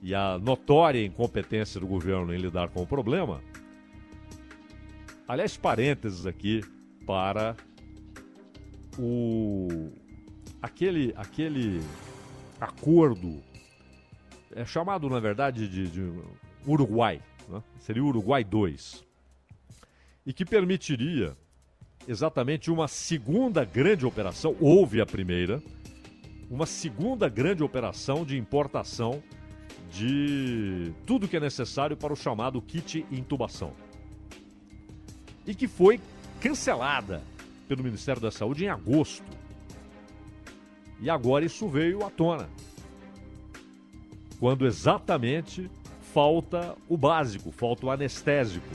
e 0.00 0.14
a 0.14 0.38
notória 0.38 1.04
incompetência 1.04 1.80
do 1.80 1.86
governo 1.88 2.32
em 2.32 2.38
lidar 2.38 2.68
com 2.68 2.82
o 2.82 2.86
problema, 2.86 3.42
Aliás, 5.28 5.58
parênteses 5.58 6.24
aqui 6.24 6.64
para 7.04 7.54
o 8.98 9.92
aquele 10.60 11.12
aquele 11.16 11.80
acordo 12.60 13.40
é 14.54 14.64
chamado 14.64 15.08
na 15.08 15.20
verdade 15.20 15.68
de, 15.68 15.88
de 15.88 16.12
Uruguai, 16.66 17.22
né? 17.48 17.62
seria 17.78 18.02
Uruguai 18.02 18.42
2 18.42 19.04
e 20.26 20.32
que 20.32 20.44
permitiria 20.44 21.36
exatamente 22.06 22.70
uma 22.70 22.88
segunda 22.88 23.64
grande 23.64 24.04
operação. 24.04 24.56
Houve 24.60 25.00
a 25.00 25.06
primeira, 25.06 25.62
uma 26.50 26.66
segunda 26.66 27.28
grande 27.28 27.62
operação 27.62 28.24
de 28.24 28.36
importação 28.36 29.22
de 29.90 30.92
tudo 31.06 31.28
que 31.28 31.36
é 31.36 31.40
necessário 31.40 31.96
para 31.96 32.12
o 32.12 32.16
chamado 32.16 32.60
kit 32.60 33.06
intubação 33.10 33.72
e 35.46 35.54
que 35.54 35.66
foi 35.66 35.98
cancelada 36.40 37.22
pelo 37.68 37.84
Ministério 37.84 38.20
da 38.20 38.30
Saúde 38.30 38.64
em 38.64 38.68
agosto. 38.68 39.30
E 41.00 41.08
agora 41.08 41.44
isso 41.44 41.68
veio 41.68 42.04
à 42.04 42.10
tona. 42.10 42.48
Quando 44.40 44.66
exatamente 44.66 45.70
falta 46.12 46.74
o 46.88 46.96
básico, 46.96 47.52
falta 47.52 47.86
o 47.86 47.90
anestésico. 47.90 48.66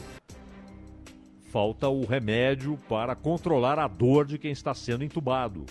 Falta 1.52 1.88
o 1.90 2.06
remédio 2.06 2.80
para 2.88 3.16
controlar 3.16 3.78
a 3.80 3.88
dor 3.88 4.26
de 4.26 4.38
quem 4.38 4.52
está 4.52 4.74
sendo 4.74 5.04
entubado. 5.04 5.66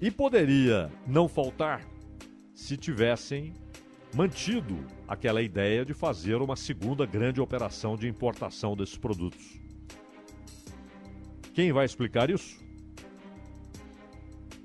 E 0.00 0.10
poderia 0.10 0.90
não 1.06 1.28
faltar 1.28 1.84
se 2.54 2.76
tivessem 2.76 3.52
mantido 4.14 4.76
aquela 5.08 5.42
ideia 5.42 5.84
de 5.84 5.92
fazer 5.92 6.36
uma 6.36 6.56
segunda 6.56 7.04
grande 7.04 7.40
operação 7.40 7.96
de 7.96 8.08
importação 8.08 8.76
desses 8.76 8.96
produtos. 8.96 9.60
Quem 11.54 11.72
vai 11.72 11.84
explicar 11.84 12.30
isso? 12.30 12.58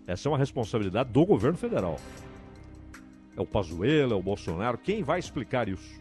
Essa 0.08 0.28
é 0.28 0.32
uma 0.32 0.40
responsabilidade 0.40 1.12
do 1.12 1.24
governo 1.24 1.56
federal. 1.56 2.00
É 3.38 3.42
o 3.42 3.46
Pazuello, 3.46 4.14
é 4.14 4.16
o 4.16 4.24
Bolsonaro? 4.24 4.76
Quem 4.80 5.04
vai 5.04 5.20
explicar 5.20 5.70
isso? 5.70 6.00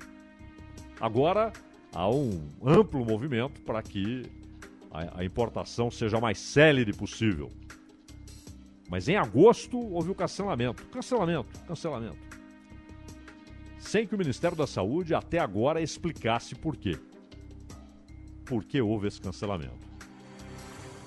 Agora 0.98 1.52
há 1.92 2.08
um 2.08 2.50
amplo 2.64 3.04
movimento 3.04 3.60
para 3.60 3.82
que 3.82 4.22
a, 4.90 5.20
a 5.20 5.24
importação 5.24 5.90
seja 5.90 6.18
mais 6.18 6.38
célere 6.38 6.94
possível. 6.94 7.50
Mas 8.88 9.08
em 9.08 9.16
agosto 9.16 9.78
houve 9.78 10.10
o 10.10 10.14
cancelamento. 10.14 10.86
Cancelamento, 10.86 11.60
cancelamento. 11.66 12.16
Sem 13.78 14.06
que 14.06 14.14
o 14.14 14.18
Ministério 14.18 14.56
da 14.56 14.66
Saúde 14.66 15.14
até 15.14 15.38
agora 15.38 15.82
explicasse 15.82 16.54
por 16.54 16.76
quê. 16.78 16.98
Por 18.46 18.64
que 18.64 18.80
houve 18.80 19.06
esse 19.06 19.20
cancelamento. 19.20 19.87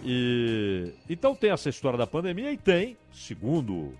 E 0.03 0.93
então 1.09 1.35
tem 1.35 1.51
essa 1.51 1.69
história 1.69 1.97
da 1.97 2.07
pandemia 2.07 2.51
e 2.51 2.57
tem, 2.57 2.97
segundo 3.13 3.93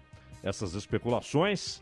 essas 0.44 0.74
especulações, 0.74 1.82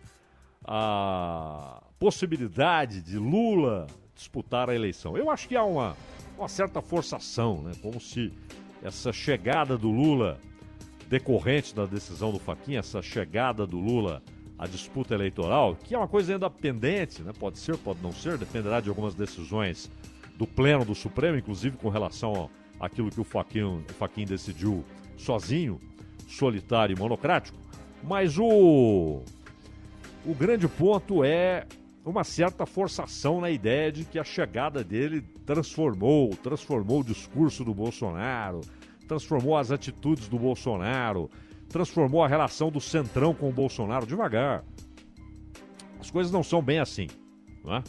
a 0.65 1.81
possibilidade 1.97 3.01
de 3.01 3.17
Lula 3.17 3.87
disputar 4.15 4.69
a 4.69 4.75
eleição. 4.75 5.17
Eu 5.17 5.29
acho 5.29 5.47
que 5.47 5.55
há 5.55 5.63
uma, 5.63 5.95
uma 6.37 6.49
certa 6.49 6.81
forçação, 6.81 7.61
né? 7.61 7.71
como 7.81 8.01
se 8.01 8.33
essa 8.83 9.13
chegada 9.13 9.77
do 9.77 9.89
Lula, 9.89 10.37
decorrente 11.07 11.73
da 11.73 11.85
decisão 11.85 12.31
do 12.31 12.39
Faquinha, 12.39 12.79
essa 12.79 13.01
chegada 13.01 13.65
do 13.65 13.79
Lula 13.79 14.21
à 14.57 14.67
disputa 14.67 15.13
eleitoral, 15.13 15.75
que 15.75 15.95
é 15.95 15.97
uma 15.97 16.07
coisa 16.07 16.33
ainda 16.33 16.49
pendente, 16.49 17.21
né? 17.21 17.31
pode 17.37 17.57
ser, 17.59 17.77
pode 17.77 18.01
não 18.01 18.11
ser, 18.11 18.37
dependerá 18.37 18.81
de 18.81 18.89
algumas 18.89 19.15
decisões 19.15 19.89
do 20.37 20.45
Pleno 20.45 20.83
do 20.83 20.95
Supremo, 20.95 21.37
inclusive 21.37 21.77
com 21.77 21.87
relação 21.89 22.49
àquilo 22.79 23.11
que 23.11 23.19
o 23.19 23.23
Faquinha, 23.23 23.67
o 23.67 23.93
Faquinha 23.93 24.27
decidiu 24.27 24.83
sozinho, 25.17 25.79
solitário 26.27 26.95
e 26.95 26.99
monocrático. 26.99 27.57
Mas 28.03 28.37
o, 28.37 29.21
o 30.25 30.33
grande 30.33 30.67
ponto 30.67 31.23
é 31.23 31.65
uma 32.05 32.23
certa 32.23 32.65
forçação 32.65 33.41
na 33.41 33.51
ideia 33.51 33.91
de 33.91 34.05
que 34.05 34.17
a 34.17 34.23
chegada 34.23 34.83
dele 34.83 35.21
transformou, 35.45 36.29
transformou 36.29 37.01
o 37.01 37.03
discurso 37.03 37.63
do 37.63 37.73
Bolsonaro, 37.73 38.61
transformou 39.07 39.57
as 39.57 39.71
atitudes 39.71 40.27
do 40.27 40.39
Bolsonaro, 40.39 41.29
transformou 41.67 42.23
a 42.23 42.27
relação 42.27 42.71
do 42.71 42.79
Centrão 42.79 43.33
com 43.33 43.49
o 43.49 43.53
Bolsonaro 43.53 44.05
devagar. 44.05 44.63
As 45.99 46.09
coisas 46.09 46.31
não 46.31 46.43
são 46.43 46.61
bem 46.61 46.79
assim. 46.79 47.07
Não 47.63 47.75
é? 47.75 47.83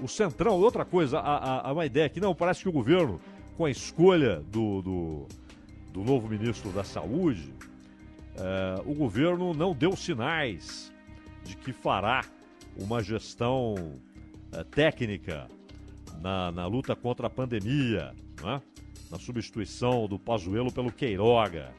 O 0.00 0.08
Centrão, 0.08 0.58
outra 0.58 0.84
coisa, 0.84 1.18
há, 1.20 1.68
há 1.68 1.72
uma 1.72 1.86
ideia 1.86 2.08
que 2.08 2.20
não, 2.20 2.34
parece 2.34 2.62
que 2.62 2.68
o 2.68 2.72
governo, 2.72 3.20
com 3.58 3.64
a 3.64 3.70
escolha 3.72 4.36
do, 4.52 4.80
do, 4.80 5.26
do 5.92 6.04
novo 6.04 6.28
ministro 6.28 6.70
da 6.70 6.84
Saúde, 6.84 7.52
é, 8.36 8.80
o 8.86 8.94
governo 8.94 9.52
não 9.52 9.74
deu 9.74 9.96
sinais 9.96 10.92
de 11.42 11.56
que 11.56 11.72
fará 11.72 12.24
uma 12.76 13.02
gestão 13.02 13.74
é, 14.52 14.62
técnica 14.62 15.48
na, 16.20 16.52
na, 16.52 16.66
luta 16.68 16.94
contra 16.94 17.26
a 17.26 17.30
pandemia, 17.30 18.14
né? 18.40 18.62
na 19.10 19.18
substituição 19.18 20.06
do 20.06 20.20
Pazuello 20.20 20.72
pelo 20.72 20.92
Queiroga. 20.92 21.74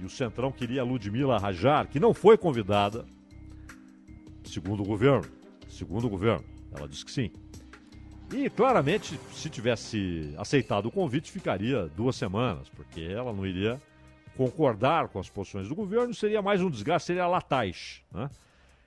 E 0.00 0.06
o 0.06 0.08
Centrão 0.08 0.50
queria 0.50 0.80
a 0.80 0.84
Ludmila 0.84 1.36
Rajar, 1.36 1.86
que 1.86 2.00
não 2.00 2.14
foi 2.14 2.38
convidada, 2.38 3.04
segundo 4.42 4.82
o 4.82 4.86
governo. 4.86 5.28
Segundo 5.68 6.06
o 6.06 6.10
governo. 6.10 6.46
Ela 6.74 6.88
disse 6.88 7.04
que 7.04 7.10
sim. 7.10 7.30
E 8.32 8.48
claramente, 8.48 9.18
se 9.32 9.50
tivesse 9.50 10.34
aceitado 10.38 10.86
o 10.86 10.90
convite, 10.90 11.32
ficaria 11.32 11.88
duas 11.96 12.14
semanas, 12.14 12.68
porque 12.68 13.00
ela 13.00 13.32
não 13.32 13.44
iria 13.44 13.80
concordar 14.36 15.08
com 15.08 15.18
as 15.18 15.28
posições 15.28 15.68
do 15.68 15.74
governo, 15.74 16.14
seria 16.14 16.40
mais 16.40 16.62
um 16.62 16.70
desgaste, 16.70 17.08
seria 17.08 17.26
latais. 17.26 18.02
Né? 18.12 18.30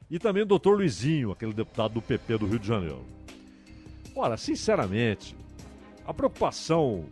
E 0.10 0.18
também 0.18 0.44
o 0.44 0.46
doutor 0.46 0.78
Luizinho, 0.78 1.32
aquele 1.32 1.54
deputado 1.54 1.94
do 1.94 2.02
PP 2.02 2.38
do 2.38 2.48
Rio 2.48 2.60
de 2.60 2.68
Janeiro. 2.68 3.06
Ora, 4.16 4.38
sinceramente, 4.38 5.36
a 6.06 6.14
preocupação 6.14 7.06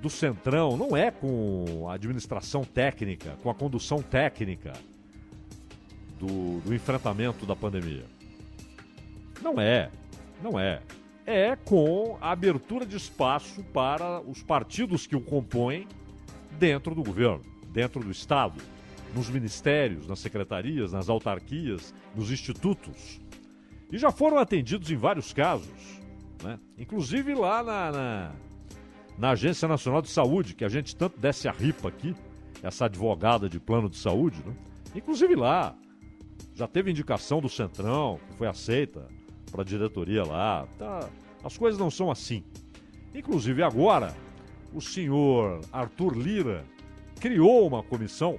do 0.00 0.08
Centrão 0.08 0.76
não 0.76 0.96
é 0.96 1.10
com 1.10 1.86
a 1.88 1.94
administração 1.94 2.62
técnica, 2.62 3.36
com 3.42 3.50
a 3.50 3.54
condução 3.54 4.00
técnica 4.02 4.72
do, 6.18 6.60
do 6.60 6.74
enfrentamento 6.74 7.44
da 7.44 7.56
pandemia. 7.56 8.04
Não 9.42 9.60
é, 9.60 9.90
não 10.42 10.58
é. 10.58 10.80
É 11.26 11.56
com 11.56 12.16
a 12.20 12.30
abertura 12.30 12.86
de 12.86 12.96
espaço 12.96 13.64
para 13.72 14.20
os 14.20 14.44
partidos 14.44 15.08
que 15.08 15.16
o 15.16 15.20
compõem 15.20 15.88
dentro 16.52 16.94
do 16.94 17.02
governo, 17.02 17.42
dentro 17.72 18.00
do 18.00 18.12
Estado 18.12 18.62
nos 19.12 19.28
ministérios, 19.28 20.06
nas 20.06 20.18
secretarias, 20.20 20.92
nas 20.92 21.08
autarquias, 21.08 21.94
nos 22.14 22.30
institutos. 22.30 23.20
E 23.90 23.98
já 23.98 24.12
foram 24.12 24.38
atendidos 24.38 24.90
em 24.90 24.96
vários 24.96 25.32
casos, 25.32 26.00
né? 26.42 26.58
inclusive 26.78 27.34
lá 27.34 27.62
na, 27.62 27.92
na, 27.92 28.32
na, 29.18 29.30
Agência 29.30 29.66
Nacional 29.66 30.02
de 30.02 30.10
Saúde, 30.10 30.54
que 30.54 30.64
a 30.64 30.68
gente 30.68 30.94
tanto 30.94 31.18
desce 31.18 31.48
a 31.48 31.52
ripa 31.52 31.88
aqui, 31.88 32.14
essa 32.62 32.84
advogada 32.84 33.48
de 33.48 33.58
plano 33.58 33.88
de 33.88 33.96
saúde. 33.96 34.38
Né? 34.44 34.54
Inclusive 34.94 35.34
lá, 35.34 35.74
já 36.54 36.66
teve 36.66 36.90
indicação 36.90 37.40
do 37.40 37.48
Centrão, 37.48 38.20
que 38.28 38.36
foi 38.36 38.46
aceita 38.46 39.08
para 39.50 39.62
a 39.62 39.64
diretoria 39.64 40.24
lá. 40.24 40.66
Tá, 40.78 41.08
as 41.42 41.56
coisas 41.56 41.78
não 41.78 41.90
são 41.90 42.10
assim. 42.10 42.42
Inclusive 43.14 43.62
agora, 43.62 44.14
o 44.74 44.80
senhor 44.80 45.60
Arthur 45.72 46.16
Lira 46.16 46.64
criou 47.20 47.66
uma 47.66 47.82
comissão 47.82 48.38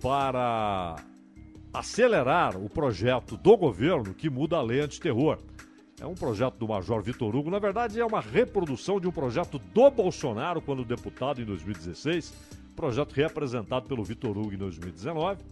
para 0.00 0.96
acelerar 1.72 2.56
o 2.56 2.68
projeto 2.68 3.36
do 3.36 3.56
governo 3.56 4.14
que 4.14 4.28
muda 4.28 4.56
a 4.56 4.62
lei 4.62 4.80
antiterror. 4.80 5.38
É 6.00 6.06
um 6.06 6.14
projeto 6.14 6.56
do 6.56 6.66
Major 6.66 7.00
Vitor 7.02 7.34
Hugo, 7.34 7.50
na 7.50 7.58
verdade 7.58 8.00
é 8.00 8.04
uma 8.04 8.20
reprodução 8.20 8.98
de 8.98 9.06
um 9.06 9.12
projeto 9.12 9.58
do 9.58 9.90
Bolsonaro 9.90 10.60
quando 10.60 10.84
deputado 10.84 11.40
em 11.40 11.44
2016, 11.44 12.34
projeto 12.74 13.12
reapresentado 13.12 13.86
pelo 13.86 14.02
Vitor 14.02 14.36
Hugo 14.36 14.52
em 14.52 14.56
2019. 14.56 15.42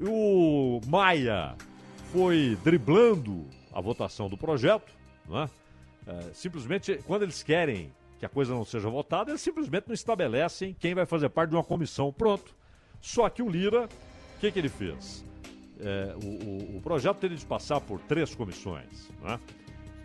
O 0.00 0.80
Maia 0.86 1.56
foi 2.12 2.58
driblando 2.62 3.46
a 3.72 3.80
votação 3.80 4.28
do 4.28 4.36
projeto, 4.36 4.92
não 5.26 5.40
é? 5.40 5.50
É, 6.06 6.30
simplesmente, 6.34 7.00
quando 7.06 7.22
eles 7.22 7.42
querem 7.42 7.90
que 8.18 8.26
a 8.26 8.28
coisa 8.28 8.52
não 8.52 8.64
seja 8.64 8.90
votada, 8.90 9.30
eles 9.30 9.40
simplesmente 9.40 9.86
não 9.86 9.94
estabelecem 9.94 10.76
quem 10.78 10.94
vai 10.94 11.06
fazer 11.06 11.30
parte 11.30 11.50
de 11.50 11.56
uma 11.56 11.64
comissão. 11.64 12.12
Pronto. 12.12 12.54
Só 13.00 13.28
que 13.30 13.42
o 13.42 13.48
Lira, 13.48 13.88
o 14.36 14.40
que, 14.40 14.52
que 14.52 14.58
ele 14.58 14.68
fez? 14.68 15.24
É, 15.80 16.14
o, 16.22 16.74
o, 16.74 16.76
o, 16.76 16.80
projeto 16.82 17.16
teria 17.16 17.36
de 17.36 17.46
passar 17.46 17.80
por 17.80 17.98
três 18.00 18.34
comissões. 18.34 19.08
Né? 19.22 19.40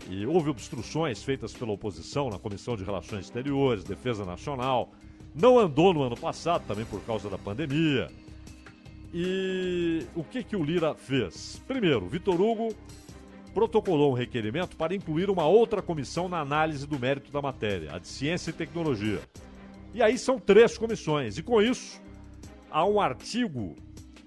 E 0.09 0.25
houve 0.25 0.49
obstruções 0.49 1.21
feitas 1.21 1.53
pela 1.53 1.73
oposição 1.73 2.29
na 2.29 2.39
Comissão 2.39 2.77
de 2.77 2.83
Relações 2.83 3.25
Exteriores, 3.25 3.83
Defesa 3.83 4.23
Nacional. 4.23 4.91
Não 5.35 5.59
andou 5.59 5.93
no 5.93 6.03
ano 6.03 6.15
passado, 6.15 6.65
também 6.65 6.85
por 6.85 7.01
causa 7.01 7.29
da 7.29 7.37
pandemia. 7.37 8.09
E 9.13 10.05
o 10.15 10.23
que, 10.23 10.43
que 10.43 10.55
o 10.55 10.63
Lira 10.63 10.93
fez? 10.93 11.61
Primeiro, 11.67 12.07
Vitor 12.07 12.39
Hugo 12.39 12.75
protocolou 13.53 14.11
um 14.11 14.15
requerimento 14.15 14.75
para 14.75 14.93
incluir 14.93 15.29
uma 15.29 15.47
outra 15.47 15.81
comissão 15.81 16.29
na 16.29 16.39
análise 16.39 16.85
do 16.85 16.99
mérito 16.99 17.31
da 17.31 17.41
matéria, 17.41 17.95
a 17.95 17.99
de 17.99 18.07
Ciência 18.07 18.51
e 18.51 18.53
Tecnologia. 18.53 19.19
E 19.93 20.01
aí 20.03 20.17
são 20.17 20.37
três 20.37 20.77
comissões. 20.77 21.37
E 21.37 21.43
com 21.43 21.61
isso, 21.61 22.01
há 22.69 22.85
um 22.85 22.99
artigo, 22.99 23.75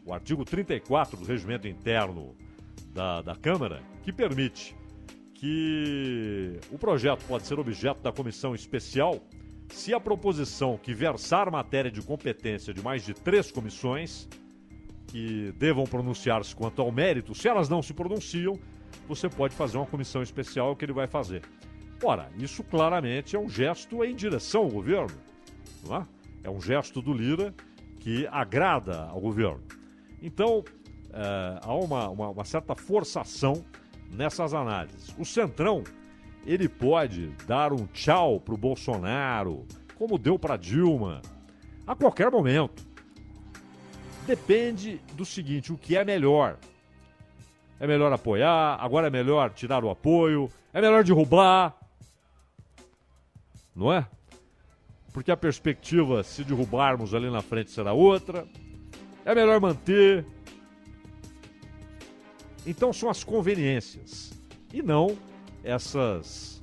o 0.05 0.13
artigo 0.13 0.45
34 0.45 1.17
do 1.17 1.25
regimento 1.25 1.69
interno 1.69 2.35
da, 2.93 3.23
da 3.23 3.37
Câmara, 3.37 3.83
que 4.03 4.13
permite 4.13 4.75
que 5.35 6.59
o 6.71 6.79
projeto 6.79 7.25
pode 7.27 7.47
ser 7.47 7.59
objeto 7.59 8.03
da 8.03 8.11
comissão 8.11 8.55
especial 8.55 9.21
se 9.69 9.95
a 9.95 10.01
proposição 10.01 10.77
que 10.77 10.93
versar 10.93 11.51
matéria 11.51 11.91
de 11.91 12.03
competência 12.03 12.75
de 12.75 12.83
mais 12.83 13.05
de 13.05 13.15
três 13.15 13.51
comissões 13.51 14.29
que 15.11 15.53
devam 15.59 15.85
pronunciar-se 15.85 16.55
quanto 16.55 16.81
ao 16.81 16.93
mérito, 16.93 17.35
se 17.35 17.49
elas 17.49 17.69
não 17.69 17.83
se 17.83 17.93
pronunciam, 17.93 18.59
você 19.09 19.29
pode 19.29 19.55
fazer 19.55 19.77
uma 19.77 19.87
comissão 19.87 20.23
especial, 20.23 20.73
é 20.73 20.75
que 20.77 20.85
ele 20.85 20.93
vai 20.93 21.09
fazer. 21.09 21.43
Ora, 22.03 22.31
isso 22.39 22.63
claramente 22.63 23.35
é 23.35 23.39
um 23.39 23.49
gesto 23.49 24.05
em 24.05 24.15
direção 24.15 24.63
ao 24.63 24.71
governo. 24.71 25.17
Não 25.85 25.97
é? 25.97 26.07
é 26.45 26.51
um 26.51 26.61
gesto 26.61 27.03
do 27.03 27.13
Lira 27.13 27.53
que 27.99 28.27
agrada 28.31 29.07
ao 29.07 29.21
governo. 29.21 29.63
Então, 30.23 30.65
é, 31.13 31.61
há 31.61 31.75
uma, 31.75 32.09
uma, 32.09 32.29
uma, 32.29 32.45
certa 32.45 32.75
forçação 32.77 33.65
nessas 34.11 34.55
análises. 34.55 35.15
O 35.19 35.25
Centrão, 35.25 35.83
ele 36.47 36.69
pode 36.69 37.29
dar 37.47 37.73
um 37.73 37.87
tchau 37.87 38.41
para 38.41 38.55
o 38.55 38.59
Bolsonaro, 38.59 39.67
como 39.97 40.19
deu 40.19 40.39
para 40.39 40.57
Dilma, 40.57 41.21
a 41.87 41.97
qualquer 41.97 42.31
momento. 42.31 42.90
Depende 44.27 45.01
do 45.15 45.25
seguinte: 45.25 45.73
o 45.73 45.79
que 45.79 45.97
é 45.97 46.05
melhor? 46.05 46.59
É 47.79 47.87
melhor 47.87 48.13
apoiar, 48.13 48.77
agora 48.81 49.07
é 49.07 49.11
melhor 49.11 49.51
tirar 49.51 49.85
o 49.85 49.91
apoio, 49.91 50.51
é 50.73 50.81
melhor 50.81 51.03
derrubar. 51.03 51.77
Não 53.75 53.93
é? 53.93 54.07
porque 55.13 55.31
a 55.31 55.37
perspectiva, 55.37 56.23
se 56.23 56.45
derrubarmos 56.45 57.15
ali 57.15 57.31
na 57.31 57.43
frente, 57.43 57.71
será 57.71 57.93
outra. 57.93 58.47
É 59.25 59.35
melhor 59.35 59.61
manter. 59.61 60.25
Então 62.67 62.93
são 62.93 63.09
as 63.09 63.25
conveniências 63.25 64.33
e 64.73 64.83
não 64.83 65.17
essas 65.65 66.61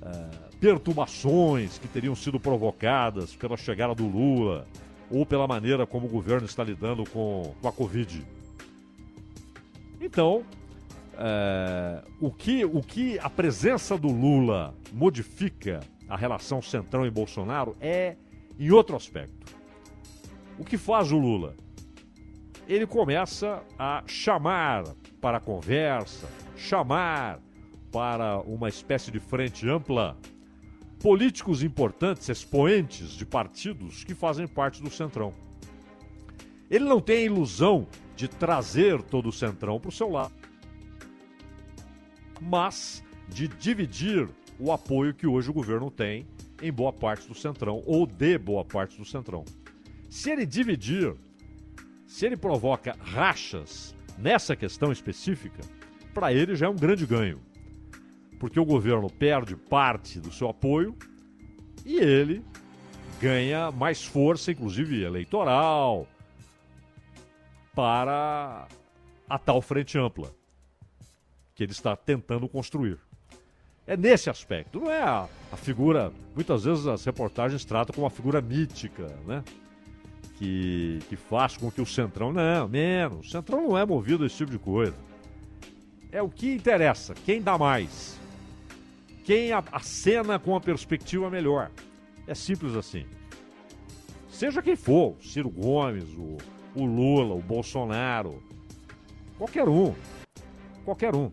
eh, 0.00 0.48
perturbações 0.60 1.78
que 1.78 1.88
teriam 1.88 2.14
sido 2.14 2.38
provocadas 2.40 3.34
pela 3.34 3.56
chegada 3.56 3.94
do 3.94 4.06
Lula 4.06 4.66
ou 5.10 5.24
pela 5.24 5.46
maneira 5.46 5.86
como 5.86 6.06
o 6.06 6.10
governo 6.10 6.46
está 6.46 6.64
lidando 6.64 7.04
com, 7.10 7.54
a 7.64 7.72
Covid. 7.72 8.24
Então, 10.00 10.44
é, 11.16 12.02
o, 12.20 12.30
que, 12.30 12.64
o 12.64 12.80
que 12.80 13.18
a 13.18 13.30
presença 13.30 13.96
do 13.96 14.08
Lula 14.08 14.74
modifica 14.92 15.80
a 16.08 16.16
relação 16.16 16.60
Centrão 16.60 17.06
e 17.06 17.10
Bolsonaro 17.10 17.76
é 17.80 18.16
em 18.58 18.70
outro 18.70 18.96
aspecto. 18.96 19.54
O 20.58 20.64
que 20.64 20.76
faz 20.76 21.10
o 21.10 21.18
Lula? 21.18 21.54
Ele 22.68 22.86
começa 22.86 23.62
a 23.78 24.02
chamar 24.06 24.84
para 25.20 25.38
a 25.38 25.40
conversa, 25.40 26.28
chamar 26.56 27.40
para 27.90 28.40
uma 28.40 28.68
espécie 28.68 29.10
de 29.10 29.20
frente 29.20 29.68
ampla 29.68 30.16
políticos 31.04 31.62
importantes, 31.62 32.30
expoentes 32.30 33.10
de 33.10 33.26
partidos 33.26 34.02
que 34.04 34.14
fazem 34.14 34.46
parte 34.46 34.82
do 34.82 34.88
Centrão. 34.88 35.34
Ele 36.70 36.86
não 36.86 36.98
tem 36.98 37.18
a 37.18 37.24
ilusão 37.24 37.86
de 38.16 38.26
trazer 38.26 39.02
todo 39.02 39.28
o 39.28 39.32
Centrão 39.32 39.78
para 39.78 39.90
o 39.90 39.92
seu 39.92 40.08
lado, 40.08 40.32
mas 42.40 43.04
de 43.28 43.46
dividir 43.46 44.30
o 44.58 44.72
apoio 44.72 45.12
que 45.12 45.26
hoje 45.26 45.50
o 45.50 45.52
governo 45.52 45.90
tem 45.90 46.26
em 46.62 46.72
boa 46.72 46.90
parte 46.90 47.28
do 47.28 47.34
Centrão, 47.34 47.82
ou 47.84 48.06
de 48.06 48.38
boa 48.38 48.64
parte 48.64 48.96
do 48.96 49.04
Centrão. 49.04 49.44
Se 50.08 50.30
ele 50.30 50.46
dividir, 50.46 51.14
se 52.06 52.24
ele 52.24 52.36
provoca 52.38 52.96
rachas 52.98 53.94
nessa 54.16 54.56
questão 54.56 54.90
específica, 54.90 55.60
para 56.14 56.32
ele 56.32 56.56
já 56.56 56.64
é 56.64 56.68
um 56.70 56.76
grande 56.76 57.04
ganho 57.04 57.42
porque 58.44 58.60
o 58.60 58.64
governo 58.66 59.08
perde 59.08 59.56
parte 59.56 60.20
do 60.20 60.30
seu 60.30 60.50
apoio 60.50 60.94
e 61.82 61.96
ele 61.96 62.44
ganha 63.18 63.70
mais 63.70 64.04
força, 64.04 64.52
inclusive 64.52 65.02
eleitoral, 65.02 66.06
para 67.74 68.68
a 69.26 69.38
tal 69.38 69.62
frente 69.62 69.98
ampla 69.98 70.30
que 71.54 71.62
ele 71.62 71.72
está 71.72 71.96
tentando 71.96 72.46
construir. 72.46 72.98
É 73.86 73.96
nesse 73.96 74.28
aspecto, 74.28 74.78
não 74.78 74.90
é 74.90 75.00
a, 75.00 75.26
a 75.50 75.56
figura. 75.56 76.12
Muitas 76.34 76.64
vezes 76.64 76.86
as 76.86 77.02
reportagens 77.02 77.64
tratam 77.64 77.94
como 77.94 78.04
uma 78.04 78.10
figura 78.10 78.42
mítica, 78.42 79.06
né? 79.26 79.42
Que, 80.36 80.98
que 81.08 81.16
faz 81.16 81.56
com 81.56 81.70
que 81.70 81.80
o 81.80 81.86
Centrão. 81.86 82.30
Não, 82.30 82.68
menos. 82.68 83.28
O 83.28 83.30
Centrão 83.30 83.68
não 83.68 83.78
é 83.78 83.86
movido 83.86 84.22
a 84.22 84.26
esse 84.26 84.36
tipo 84.36 84.50
de 84.50 84.58
coisa. 84.58 84.96
É 86.12 86.20
o 86.20 86.28
que 86.28 86.52
interessa, 86.52 87.14
quem 87.24 87.40
dá 87.40 87.56
mais 87.56 88.22
quem 89.24 89.50
acena 89.52 90.38
com 90.38 90.54
a 90.54 90.60
perspectiva 90.60 91.30
melhor. 91.30 91.70
É 92.26 92.34
simples 92.34 92.76
assim. 92.76 93.06
Seja 94.28 94.62
quem 94.62 94.76
for, 94.76 95.16
o 95.18 95.22
Ciro 95.22 95.48
Gomes, 95.50 96.04
o, 96.14 96.36
o 96.74 96.84
Lula, 96.84 97.34
o 97.34 97.40
Bolsonaro, 97.40 98.42
qualquer 99.38 99.68
um. 99.68 99.94
Qualquer 100.84 101.14
um. 101.14 101.32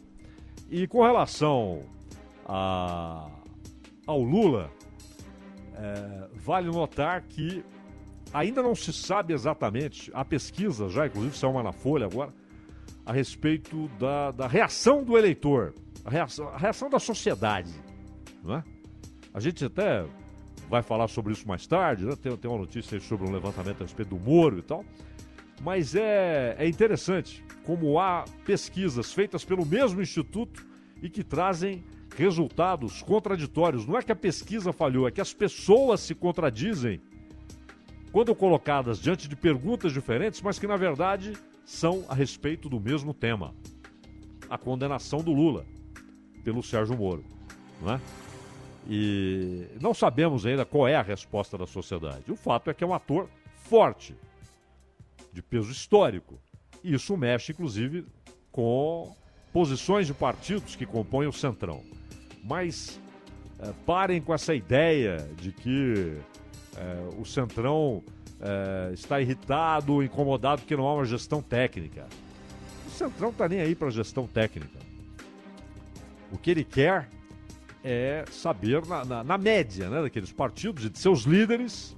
E 0.70 0.88
com 0.88 1.02
relação 1.02 1.84
a, 2.46 3.30
ao 4.08 4.22
Lula, 4.22 4.72
é, 5.76 6.28
vale 6.36 6.68
notar 6.68 7.22
que 7.24 7.64
ainda 8.34 8.64
não 8.64 8.74
se 8.74 8.94
sabe 8.94 9.34
exatamente, 9.34 10.10
a 10.14 10.24
pesquisa 10.24 10.88
já, 10.88 11.08
inclusive 11.08 11.38
saiu 11.38 11.52
uma 11.52 11.64
na 11.64 11.74
Folha 11.74 12.06
agora, 12.06 12.34
a 13.06 13.12
respeito 13.12 13.90
da, 14.00 14.32
da 14.32 14.48
reação 14.48 15.04
do 15.04 15.18
eleitor 15.18 15.74
a 16.04 16.10
reação, 16.10 16.48
a 16.50 16.58
reação 16.58 16.90
da 16.90 17.00
sociedade. 17.00 17.72
Não 18.44 18.56
é? 18.56 18.64
A 19.34 19.40
gente 19.40 19.64
até 19.66 20.06
vai 20.70 20.82
falar 20.82 21.08
sobre 21.08 21.34
isso 21.34 21.48
mais 21.48 21.68
tarde, 21.68 22.06
né? 22.06 22.16
tem, 22.16 22.36
tem 22.38 22.50
uma 22.50 22.60
notícia 22.60 23.00
sobre 23.00 23.28
um 23.28 23.32
levantamento 23.32 23.82
a 23.82 23.84
respeito 23.84 24.10
do 24.10 24.20
Moro 24.20 24.60
e 24.60 24.62
tal. 24.62 24.86
Mas 25.62 25.96
é, 25.96 26.56
é 26.58 26.68
interessante 26.68 27.44
como 27.66 28.00
há 28.00 28.26
pesquisas 28.46 29.14
feitas 29.14 29.46
pelo 29.46 29.66
mesmo 29.66 30.02
instituto 30.02 30.66
e 31.02 31.10
que 31.10 31.24
trazem 31.24 31.84
resultados 32.16 33.02
contraditórios. 33.02 33.86
Não 33.86 33.98
é 33.98 34.02
que 34.02 34.12
a 34.12 34.16
pesquisa 34.16 34.74
falhou, 34.74 35.08
é 35.08 35.12
que 35.12 35.22
as 35.22 35.34
pessoas 35.34 36.00
se 36.00 36.16
contradizem 36.16 37.02
quando 38.12 38.36
colocadas 38.36 39.00
diante 39.00 39.28
de 39.28 39.36
perguntas 39.36 39.94
diferentes, 39.94 40.42
mas 40.42 40.60
que 40.60 40.68
na 40.68 40.76
verdade 40.76 41.34
são 41.64 42.04
a 42.10 42.16
respeito 42.16 42.68
do 42.68 42.80
mesmo 42.80 43.14
tema: 43.14 43.54
a 44.50 44.58
condenação 44.58 45.20
do 45.20 45.32
Lula 45.32 45.66
pelo 46.42 46.62
Sérgio 46.62 46.98
Moro. 46.98 47.24
Não 47.82 47.94
é? 47.94 48.02
E 48.90 49.68
não 49.80 49.94
sabemos 49.94 50.46
ainda 50.46 50.66
qual 50.66 50.88
é 50.88 50.96
a 50.96 51.02
resposta 51.02 51.58
da 51.58 51.68
sociedade. 51.68 52.32
O 52.32 52.36
fato 52.36 52.70
é 52.70 52.74
que 52.74 52.84
é 52.84 52.88
um 52.88 52.94
ator 52.94 53.30
forte, 53.56 54.16
de 55.32 55.42
peso 55.42 55.72
histórico. 55.72 56.40
E 56.84 56.94
isso 56.94 57.16
mexe, 57.16 57.52
inclusive, 57.52 58.06
com 58.52 59.16
posições 59.54 60.08
de 60.08 60.14
partidos 60.14 60.76
que 60.76 60.86
compõem 60.86 61.28
o 61.28 61.34
Centrão. 61.34 61.82
Mas 62.44 63.00
é, 63.60 63.72
parem 63.86 64.22
com 64.22 64.34
essa 64.34 64.54
ideia 64.54 65.18
de 65.38 65.52
que 65.52 66.18
é, 66.76 67.10
o 67.20 67.26
Centrão 67.26 68.04
é, 68.40 68.94
está 68.94 69.22
irritado, 69.22 70.04
incomodado 70.04 70.62
porque 70.62 70.76
não 70.76 70.88
há 70.88 70.96
uma 70.96 71.06
gestão 71.06 71.42
técnica. 71.42 72.08
O 72.88 72.90
Centrão 72.90 73.30
está 73.30 73.48
nem 73.48 73.62
aí 73.62 73.76
para 73.76 73.90
gestão 73.92 74.28
técnica. 74.28 74.81
O 76.32 76.38
que 76.38 76.52
ele 76.52 76.64
quer 76.64 77.10
é 77.84 78.24
saber, 78.32 78.86
na, 78.86 79.04
na, 79.04 79.24
na, 79.24 79.38
média 79.38 79.90
né, 79.90 80.02
daqueles 80.02 80.32
partidos 80.32 80.86
e 80.86 80.90
de 80.90 81.00
seus 81.00 81.24
líderes, 81.24 81.96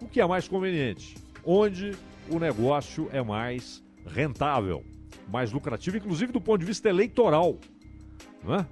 o 0.00 0.06
que 0.06 0.20
é 0.20 0.26
mais 0.26 0.46
conveniente, 0.46 1.16
onde 1.44 1.92
o 2.28 2.38
negócio 2.38 3.08
é 3.12 3.22
mais 3.22 3.82
rentável, 4.06 4.84
mais 5.28 5.52
lucrativo, 5.52 5.96
inclusive 5.96 6.32
do 6.32 6.40
ponto 6.40 6.60
de 6.60 6.66
vista 6.66 6.88
eleitoral. 6.88 7.58
Né? 8.44 8.66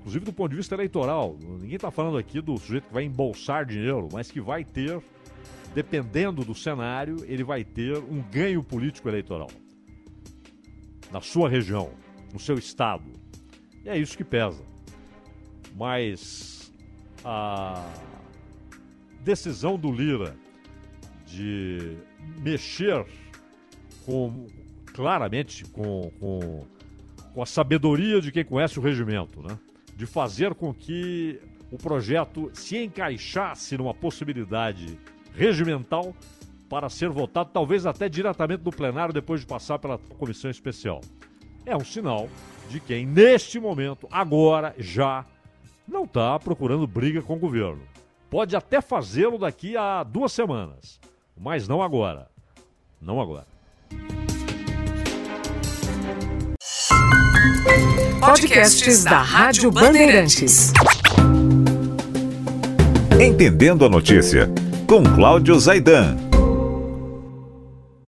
Inclusive 0.00 0.24
do 0.24 0.32
ponto 0.32 0.50
de 0.50 0.56
vista 0.56 0.74
eleitoral. 0.74 1.36
Ninguém 1.40 1.76
está 1.76 1.90
falando 1.90 2.18
aqui 2.18 2.40
do 2.40 2.56
sujeito 2.58 2.88
que 2.88 2.94
vai 2.94 3.04
embolsar 3.04 3.64
dinheiro, 3.64 4.08
mas 4.12 4.30
que 4.30 4.40
vai 4.40 4.64
ter, 4.64 5.00
dependendo 5.74 6.44
do 6.44 6.54
cenário, 6.54 7.24
ele 7.26 7.44
vai 7.44 7.64
ter 7.64 7.96
um 7.98 8.22
ganho 8.30 8.62
político 8.62 9.08
eleitoral. 9.08 9.50
Na 11.10 11.20
sua 11.20 11.48
região, 11.48 11.90
no 12.32 12.38
seu 12.38 12.56
estado, 12.56 13.23
e 13.84 13.88
é 13.88 13.98
isso 13.98 14.16
que 14.16 14.24
pesa. 14.24 14.62
Mas 15.76 16.72
a 17.24 17.84
decisão 19.20 19.78
do 19.78 19.90
Lira 19.90 20.36
de 21.26 21.96
mexer 22.38 23.04
com 24.04 24.46
claramente 24.92 25.64
com, 25.64 26.10
com, 26.20 26.66
com 27.32 27.42
a 27.42 27.46
sabedoria 27.46 28.20
de 28.20 28.30
quem 28.30 28.44
conhece 28.44 28.78
o 28.78 28.82
regimento, 28.82 29.42
né? 29.42 29.58
de 29.96 30.06
fazer 30.06 30.54
com 30.54 30.72
que 30.72 31.40
o 31.70 31.76
projeto 31.76 32.50
se 32.52 32.78
encaixasse 32.78 33.76
numa 33.76 33.92
possibilidade 33.92 34.98
regimental 35.32 36.14
para 36.68 36.88
ser 36.88 37.08
votado, 37.08 37.50
talvez 37.52 37.86
até 37.86 38.08
diretamente 38.08 38.62
no 38.64 38.70
plenário 38.70 39.12
depois 39.12 39.40
de 39.40 39.46
passar 39.46 39.78
pela 39.78 39.98
comissão 39.98 40.50
especial. 40.50 41.00
É 41.66 41.76
um 41.76 41.84
sinal 41.84 42.28
de 42.68 42.80
quem, 42.80 43.06
neste 43.06 43.58
momento, 43.60 44.08
agora, 44.10 44.74
já, 44.78 45.24
não 45.86 46.04
está 46.04 46.38
procurando 46.38 46.86
briga 46.86 47.22
com 47.22 47.34
o 47.34 47.38
governo. 47.38 47.82
Pode 48.30 48.56
até 48.56 48.80
fazê-lo 48.80 49.38
daqui 49.38 49.76
a 49.76 50.02
duas 50.02 50.32
semanas, 50.32 50.98
mas 51.36 51.68
não 51.68 51.82
agora. 51.82 52.28
Não 53.00 53.20
agora. 53.20 53.46
Podcasts 58.20 59.04
da 59.04 59.20
Rádio 59.20 59.70
Bandeirantes. 59.70 60.72
Entendendo 63.20 63.84
a 63.84 63.88
notícia, 63.88 64.48
com 64.86 65.02
Cláudio 65.04 65.58
Zaidan. 65.60 66.33